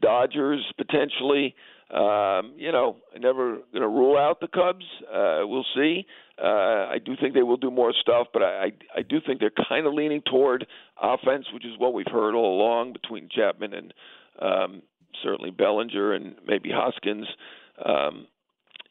Dodgers 0.00 0.64
potentially. 0.76 1.54
Um, 1.88 2.54
you 2.56 2.72
know, 2.72 2.96
never 3.16 3.58
going 3.72 3.82
to 3.82 3.88
rule 3.88 4.18
out 4.18 4.40
the 4.40 4.48
Cubs. 4.48 4.84
Uh, 5.02 5.42
we'll 5.46 5.66
see. 5.74 6.04
Uh, 6.42 6.88
I 6.90 6.96
do 7.04 7.14
think 7.20 7.34
they 7.34 7.44
will 7.44 7.56
do 7.56 7.70
more 7.70 7.92
stuff, 8.00 8.26
but 8.32 8.42
I, 8.42 8.46
I, 8.46 8.72
I 8.96 9.02
do 9.02 9.18
think 9.24 9.38
they're 9.38 9.52
kind 9.68 9.86
of 9.86 9.94
leaning 9.94 10.20
toward 10.22 10.66
offense, 11.00 11.46
which 11.54 11.64
is 11.64 11.78
what 11.78 11.94
we've 11.94 12.10
heard 12.10 12.34
all 12.34 12.60
along 12.60 12.92
between 12.92 13.28
Chapman 13.30 13.72
and 13.72 13.94
um, 14.42 14.82
certainly 15.22 15.50
Bellinger 15.50 16.12
and 16.12 16.34
maybe 16.46 16.70
Hoskins. 16.72 17.26
Um, 17.84 18.26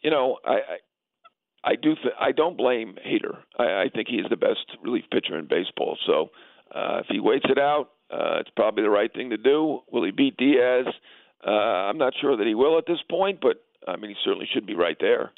you 0.02 0.10
know, 0.10 0.38
I, 0.46 0.54
I, 0.54 1.72
I 1.72 1.76
do. 1.76 1.96
Th- 1.96 2.16
I 2.20 2.32
don't 2.32 2.56
blame 2.58 2.96
Hader. 3.06 3.40
I, 3.60 3.64
I 3.64 3.86
think 3.94 4.08
he 4.08 4.18
is 4.18 4.26
the 4.30 4.38
best 4.38 4.66
relief 4.82 5.04
pitcher 5.12 5.38
in 5.38 5.48
baseball. 5.48 5.98
So 6.06 6.30
uh, 6.74 7.00
if 7.00 7.08
he 7.10 7.20
waits 7.20 7.46
it 7.50 7.60
out, 7.60 7.90
uh, 8.10 8.40
it's 8.40 8.52
probably 8.56 8.84
the 8.84 8.90
right 8.90 9.12
thing 9.14 9.32
to 9.32 9.38
do. 9.38 9.82
Will 9.92 10.06
he 10.06 10.12
beat 10.12 10.38
Diaz? 10.38 10.86
Uh, 11.46 11.52
I'm 11.52 11.98
not 11.98 12.14
sure 12.20 12.36
that 12.36 12.48
he 12.48 12.56
will 12.56 12.78
at 12.78 12.86
this 12.88 13.02
point, 13.10 13.40
but 13.42 13.64
I 13.88 13.98
mean, 13.98 14.12
he 14.12 14.16
certainly 14.24 14.48
should 14.52 14.66
be 14.66 14.76
right 14.76 14.98
there. 15.00 15.32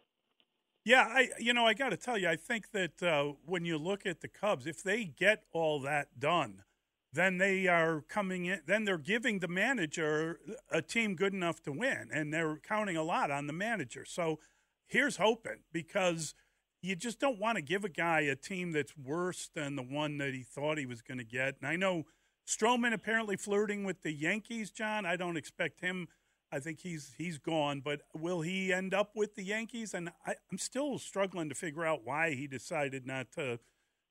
Yeah, 0.85 1.01
I 1.01 1.29
you 1.37 1.53
know 1.53 1.65
I 1.65 1.73
got 1.73 1.89
to 1.89 1.97
tell 1.97 2.17
you, 2.17 2.29
I 2.29 2.37
think 2.37 2.71
that 2.71 3.03
uh, 3.03 3.33
when 3.45 3.65
you 3.65 3.77
look 3.77 4.05
at 4.05 4.21
the 4.21 4.29
Cubs, 4.29 4.65
if 4.65 4.81
they 4.81 5.03
get 5.03 5.43
all 5.51 5.81
that 5.81 6.17
done, 6.17 6.63
then 7.11 7.39
they 7.39 7.67
are 7.67 8.01
coming 8.07 8.45
in. 8.45 8.61
Then 8.65 8.85
they're 8.85 8.97
giving 8.97 9.39
the 9.39 9.49
manager 9.49 10.39
a 10.71 10.81
team 10.81 11.15
good 11.15 11.33
enough 11.33 11.61
to 11.63 11.73
win, 11.73 12.07
and 12.13 12.33
they're 12.33 12.57
counting 12.57 12.95
a 12.95 13.03
lot 13.03 13.31
on 13.31 13.47
the 13.47 13.53
manager. 13.53 14.05
So 14.05 14.39
here's 14.85 15.17
hoping 15.17 15.63
because 15.73 16.33
you 16.81 16.95
just 16.95 17.19
don't 17.19 17.39
want 17.39 17.57
to 17.57 17.61
give 17.61 17.83
a 17.83 17.89
guy 17.89 18.21
a 18.21 18.35
team 18.35 18.71
that's 18.71 18.95
worse 18.95 19.49
than 19.53 19.75
the 19.75 19.83
one 19.83 20.17
that 20.19 20.33
he 20.33 20.43
thought 20.43 20.77
he 20.77 20.85
was 20.85 21.01
going 21.01 21.17
to 21.17 21.25
get. 21.25 21.55
And 21.59 21.67
I 21.69 21.75
know 21.75 22.05
Stroman 22.47 22.93
apparently 22.93 23.35
flirting 23.35 23.83
with 23.83 24.03
the 24.03 24.11
Yankees, 24.11 24.71
Jon. 24.71 25.05
I 25.05 25.17
don't 25.17 25.35
expect 25.35 25.81
him. 25.81 26.07
I 26.49 26.59
think 26.59 26.79
he's 26.79 27.13
he's 27.17 27.37
gone, 27.37 27.81
but 27.83 28.03
will 28.15 28.39
he 28.39 28.71
end 28.71 28.93
up 28.93 29.11
with 29.15 29.35
the 29.35 29.43
Yankees? 29.43 29.93
And 29.93 30.09
I, 30.25 30.35
I'm 30.49 30.57
still 30.57 30.97
struggling 30.97 31.49
to 31.49 31.55
figure 31.55 31.85
out 31.85 32.05
why 32.05 32.35
he 32.35 32.47
decided 32.47 33.05
not 33.05 33.33
to 33.33 33.59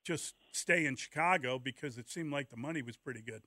just 0.05 0.35
stay 0.53 0.85
in 0.85 0.97
Chicago 0.97 1.59
because 1.59 1.97
it 1.97 2.11
seemed 2.11 2.31
like 2.31 2.51
the 2.51 2.57
money 2.57 2.83
was 2.83 2.97
pretty 2.97 3.23
good. 3.23 3.43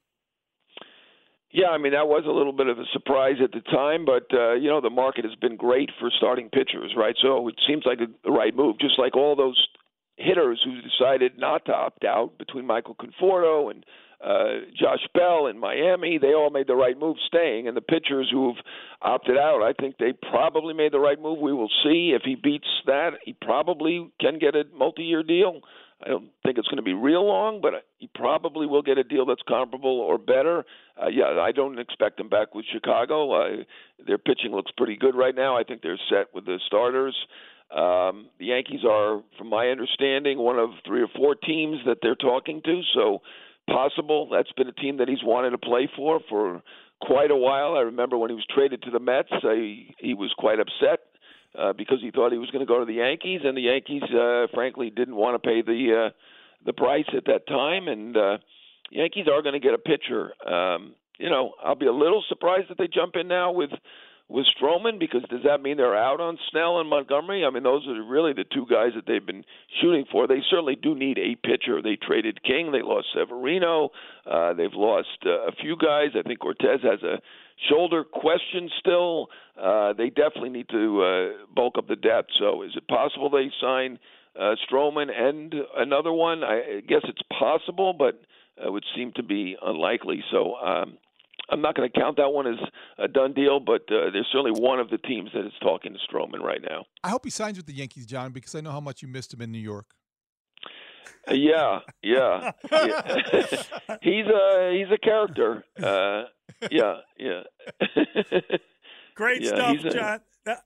Yeah, 1.51 1.67
I 1.67 1.77
mean 1.77 1.93
that 1.93 2.07
was 2.07 2.23
a 2.27 2.31
little 2.31 2.53
bit 2.53 2.67
of 2.67 2.79
a 2.79 2.85
surprise 2.91 3.37
at 3.43 3.51
the 3.51 3.61
time, 3.71 4.05
but 4.05 4.25
uh, 4.33 4.53
you 4.53 4.69
know 4.69 4.81
the 4.81 4.89
market 4.89 5.23
has 5.23 5.35
been 5.35 5.55
great 5.55 5.91
for 5.99 6.09
starting 6.17 6.49
pitchers, 6.49 6.93
right? 6.97 7.15
So 7.21 7.47
it 7.47 7.55
seems 7.67 7.83
like 7.85 7.99
the 7.99 8.31
right 8.31 8.55
move. 8.55 8.79
Just 8.79 8.97
like 8.97 9.15
all 9.15 9.35
those 9.35 9.67
hitters 10.17 10.61
who 10.63 10.81
decided 10.81 11.37
not 11.37 11.65
to 11.65 11.73
opt 11.73 12.03
out 12.03 12.37
between 12.39 12.65
Michael 12.65 12.95
Conforto 12.95 13.71
and 13.71 13.85
uh, 14.23 14.65
Josh 14.77 15.05
Bell 15.13 15.47
in 15.47 15.59
Miami, 15.59 16.17
they 16.17 16.33
all 16.33 16.49
made 16.49 16.67
the 16.67 16.75
right 16.75 16.99
move 16.99 17.17
staying. 17.27 17.67
And 17.67 17.77
the 17.77 17.81
pitchers 17.81 18.29
who've 18.31 18.57
opted 19.01 19.37
out, 19.37 19.61
I 19.63 19.73
think 19.79 19.95
they 19.97 20.13
probably 20.29 20.73
made 20.73 20.91
the 20.91 20.99
right 20.99 21.19
move. 21.21 21.39
We 21.39 21.53
will 21.53 21.71
see 21.83 22.13
if 22.15 22.23
he 22.23 22.35
beats 22.35 22.67
that. 22.85 23.11
He 23.23 23.33
probably 23.33 24.11
can 24.19 24.39
get 24.39 24.55
a 24.55 24.63
multi-year 24.75 25.23
deal. 25.23 25.61
I 26.03 26.07
don't 26.07 26.29
think 26.45 26.57
it's 26.57 26.67
going 26.67 26.77
to 26.77 26.83
be 26.83 26.93
real 26.93 27.25
long, 27.25 27.59
but 27.61 27.73
he 27.97 28.09
probably 28.15 28.65
will 28.65 28.81
get 28.81 28.97
a 28.97 29.03
deal 29.03 29.25
that's 29.25 29.41
comparable 29.47 29.99
or 29.99 30.17
better. 30.17 30.63
Uh, 31.01 31.09
yeah, 31.09 31.41
I 31.41 31.51
don't 31.51 31.77
expect 31.77 32.19
him 32.19 32.29
back 32.29 32.55
with 32.55 32.65
Chicago. 32.71 33.33
Uh, 33.33 33.63
their 34.07 34.17
pitching 34.17 34.51
looks 34.51 34.71
pretty 34.77 34.95
good 34.95 35.15
right 35.15 35.35
now. 35.35 35.57
I 35.57 35.63
think 35.63 35.81
they're 35.81 35.99
set 36.09 36.33
with 36.33 36.45
the 36.45 36.57
starters. 36.67 37.15
Um, 37.71 38.29
the 38.39 38.45
Yankees 38.45 38.81
are, 38.89 39.21
from 39.37 39.49
my 39.49 39.67
understanding, 39.67 40.39
one 40.39 40.57
of 40.57 40.69
three 40.85 41.01
or 41.01 41.09
four 41.15 41.35
teams 41.35 41.79
that 41.85 41.97
they're 42.01 42.15
talking 42.15 42.61
to. 42.63 42.81
So 42.95 43.21
possible. 43.71 44.29
That's 44.31 44.51
been 44.53 44.67
a 44.67 44.73
team 44.73 44.97
that 44.97 45.07
he's 45.07 45.23
wanted 45.23 45.51
to 45.51 45.57
play 45.57 45.89
for 45.95 46.19
for 46.29 46.61
quite 47.01 47.31
a 47.31 47.35
while. 47.35 47.75
I 47.75 47.81
remember 47.81 48.17
when 48.17 48.29
he 48.29 48.35
was 48.35 48.45
traded 48.53 48.83
to 48.83 48.91
the 48.91 48.99
Mets, 48.99 49.29
I, 49.31 49.87
he 49.97 50.13
was 50.13 50.33
quite 50.37 50.59
upset 50.59 50.99
uh, 51.57 51.73
because 51.73 51.99
he 52.01 52.11
thought 52.11 52.31
he 52.31 52.37
was 52.37 52.49
going 52.51 52.65
to 52.65 52.71
go 52.71 52.79
to 52.79 52.85
the 52.85 52.93
Yankees, 52.93 53.41
and 53.43 53.55
the 53.55 53.61
Yankees, 53.61 54.03
uh, 54.03 54.47
frankly, 54.53 54.89
didn't 54.89 55.15
want 55.15 55.41
to 55.41 55.47
pay 55.47 55.61
the 55.61 56.07
uh, 56.07 56.09
the 56.65 56.73
price 56.73 57.07
at 57.15 57.25
that 57.25 57.47
time. 57.47 57.87
And 57.87 58.15
uh, 58.15 58.37
Yankees 58.91 59.27
are 59.31 59.41
going 59.41 59.53
to 59.53 59.59
get 59.59 59.73
a 59.73 59.77
pitcher. 59.77 60.31
Um, 60.47 60.95
you 61.17 61.29
know, 61.29 61.53
I'll 61.63 61.75
be 61.75 61.87
a 61.87 61.93
little 61.93 62.23
surprised 62.29 62.69
that 62.69 62.77
they 62.77 62.87
jump 62.87 63.15
in 63.15 63.27
now 63.27 63.51
with 63.51 63.71
with 64.29 64.45
Stroman? 64.55 64.99
Because 64.99 65.23
does 65.29 65.41
that 65.43 65.61
mean 65.61 65.77
they're 65.77 65.97
out 65.97 66.21
on 66.21 66.37
Snell 66.51 66.79
and 66.79 66.89
Montgomery? 66.89 67.43
I 67.43 67.49
mean, 67.49 67.63
those 67.63 67.85
are 67.87 68.01
really 68.01 68.33
the 68.33 68.45
two 68.45 68.65
guys 68.69 68.91
that 68.95 69.05
they've 69.07 69.25
been 69.25 69.43
shooting 69.81 70.05
for. 70.11 70.27
They 70.27 70.41
certainly 70.49 70.75
do 70.75 70.95
need 70.95 71.17
a 71.17 71.35
pitcher. 71.35 71.81
They 71.81 71.97
traded 71.97 72.43
King. 72.43 72.71
They 72.71 72.81
lost 72.81 73.07
Severino. 73.13 73.89
Uh, 74.29 74.53
they've 74.53 74.73
lost 74.73 75.25
uh, 75.25 75.47
a 75.47 75.51
few 75.51 75.75
guys. 75.75 76.09
I 76.17 76.21
think 76.21 76.39
Cortes 76.39 76.83
has 76.83 77.03
a 77.03 77.19
shoulder 77.69 78.03
question 78.03 78.69
still. 78.79 79.27
Uh, 79.61 79.93
they 79.93 80.09
definitely 80.09 80.49
need 80.49 80.69
to 80.69 81.01
uh, 81.03 81.45
bulk 81.53 81.77
up 81.77 81.87
the 81.87 81.95
depth. 81.95 82.29
So, 82.39 82.63
is 82.63 82.71
it 82.75 82.87
possible 82.87 83.29
they 83.29 83.51
sign 83.59 83.99
uh, 84.39 84.55
Stroman 84.69 85.09
and 85.11 85.53
another 85.75 86.13
one? 86.13 86.43
I 86.43 86.81
guess 86.87 87.01
it's 87.03 87.21
possible, 87.37 87.93
but 87.93 88.21
it 88.63 88.71
would 88.71 88.85
seem 88.95 89.11
to 89.15 89.23
be 89.23 89.57
unlikely. 89.61 90.23
So, 90.31 90.55
um, 90.55 90.97
I'm 91.51 91.61
not 91.61 91.75
going 91.75 91.89
to 91.91 91.99
count 91.99 92.17
that 92.17 92.29
one 92.31 92.47
as 92.47 92.59
a 92.97 93.07
done 93.07 93.33
deal, 93.33 93.59
but 93.59 93.81
uh, 93.91 94.09
there's 94.11 94.27
certainly 94.31 94.59
one 94.59 94.79
of 94.79 94.89
the 94.89 94.97
teams 94.99 95.29
that 95.33 95.45
is 95.45 95.53
talking 95.61 95.93
to 95.93 95.99
Stroman 96.13 96.41
right 96.43 96.61
now. 96.67 96.85
I 97.03 97.09
hope 97.09 97.23
he 97.25 97.29
signs 97.31 97.57
with 97.57 97.65
the 97.65 97.73
Yankees, 97.73 98.05
Jon, 98.05 98.31
because 98.31 98.53
I 98.55 98.61
know 98.61 98.71
how 98.71 98.79
much 98.79 99.01
you 99.01 99.07
missed 99.07 99.33
him 99.33 99.41
in 99.41 99.51
New 99.51 99.57
York. 99.59 99.85
Uh, 101.29 101.33
yeah, 101.33 101.79
yeah, 102.01 102.51
yeah. 102.71 103.01
he's 104.01 104.25
a 104.25 104.71
he's 104.77 104.91
a 104.91 104.97
character. 105.03 105.63
Uh, 105.81 106.23
yeah, 106.71 106.97
yeah. 107.17 107.41
Great 109.15 109.41
Yeah, 109.41 109.49
stuff, 109.49 109.77
a- 109.85 109.89
Jon. 109.89 110.19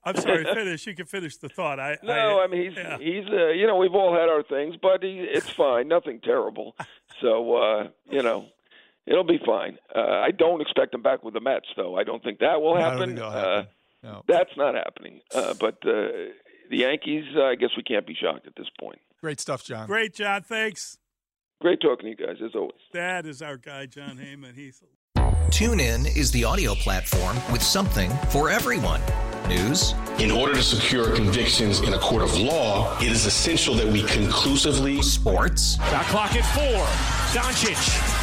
I'm 0.06 0.16
sorry. 0.16 0.44
Finish. 0.46 0.86
You 0.88 0.96
can 0.96 1.08
finish 1.08 1.36
the 1.38 1.50
thought. 1.50 1.80
I 1.80 1.98
No, 2.04 2.40
I 2.40 2.48
mean 2.48 2.70
he's 2.70 2.78
yeah. 2.78 2.98
he's 3.00 3.26
uh, 3.30 3.48
you 3.48 3.66
know 3.68 3.76
we've 3.78 3.94
all 3.96 4.14
had 4.14 4.30
our 4.30 4.44
things, 4.44 4.76
but 4.82 5.04
he, 5.04 5.20
it's 5.20 5.50
fine, 5.50 5.88
nothing 5.88 6.22
terrible. 6.24 6.76
So 7.20 7.56
uh, 7.56 7.88
you 8.10 8.22
know 8.22 8.46
it'll 9.06 9.24
be 9.24 9.40
fine. 9.46 9.78
Uh, 9.96 10.00
I 10.02 10.32
don't 10.32 10.62
expect 10.62 10.94
him 10.94 11.02
back 11.02 11.24
with 11.24 11.34
the 11.34 11.42
Mets, 11.42 11.68
though. 11.76 11.96
I 11.96 12.04
don't 12.04 12.24
think 12.24 12.40
that 12.40 12.62
will 12.62 12.76
No, 12.76 12.82
I 12.82 12.82
don't 12.82 12.92
happen. 12.92 13.08
think 13.10 13.20
that'll 13.20 13.60
Uh. 13.60 13.64
No. 14.04 14.22
That's 14.28 14.52
not 14.58 14.76
happening. 14.76 15.22
Uh, 15.34 15.54
but 15.60 15.76
uh, 15.86 16.12
the 16.70 16.78
Yankees, 16.78 17.24
uh, 17.38 17.44
I 17.44 17.56
guess 17.56 17.70
we 17.78 17.84
can't 17.84 18.06
be 18.06 18.14
shocked 18.14 18.46
at 18.48 18.54
this 18.58 18.68
point. 18.78 19.00
Great 19.22 19.40
stuff, 19.40 19.64
Jon. 19.64 19.88
Great, 19.88 20.14
Jon. 20.14 20.42
Thanks. 20.42 20.98
Great 21.62 21.80
talking 21.80 22.06
to 22.14 22.22
you 22.22 22.28
guys 22.28 22.36
as 22.44 22.52
always. 22.54 22.74
That 22.92 23.26
is 23.26 23.42
our 23.42 23.56
guy, 23.56 23.86
Jon 23.86 24.18
Heyman. 24.18 24.56
He's 24.56 24.82
TuneIn 25.52 26.18
is 26.18 26.32
the 26.32 26.44
audio 26.44 26.74
platform 26.76 27.38
with 27.52 27.62
something 27.64 28.10
for 28.30 28.50
everyone. 28.50 29.00
News, 29.48 29.94
In 30.20 30.32
order 30.32 30.54
to 30.54 30.64
secure 30.64 31.16
convictions 31.16 31.80
in 31.82 31.94
a 31.94 32.00
court 32.00 32.24
of 32.24 32.36
law, 32.38 32.98
it 33.00 33.12
is 33.12 33.26
essential 33.26 33.74
that 33.76 33.88
we 33.88 34.04
conclusively. 34.04 35.02
sports, 35.02 35.76
Shot 35.76 36.06
clock 36.08 36.36
at 36.36 36.44
four. 36.56 36.86
Doncic. 37.40 38.23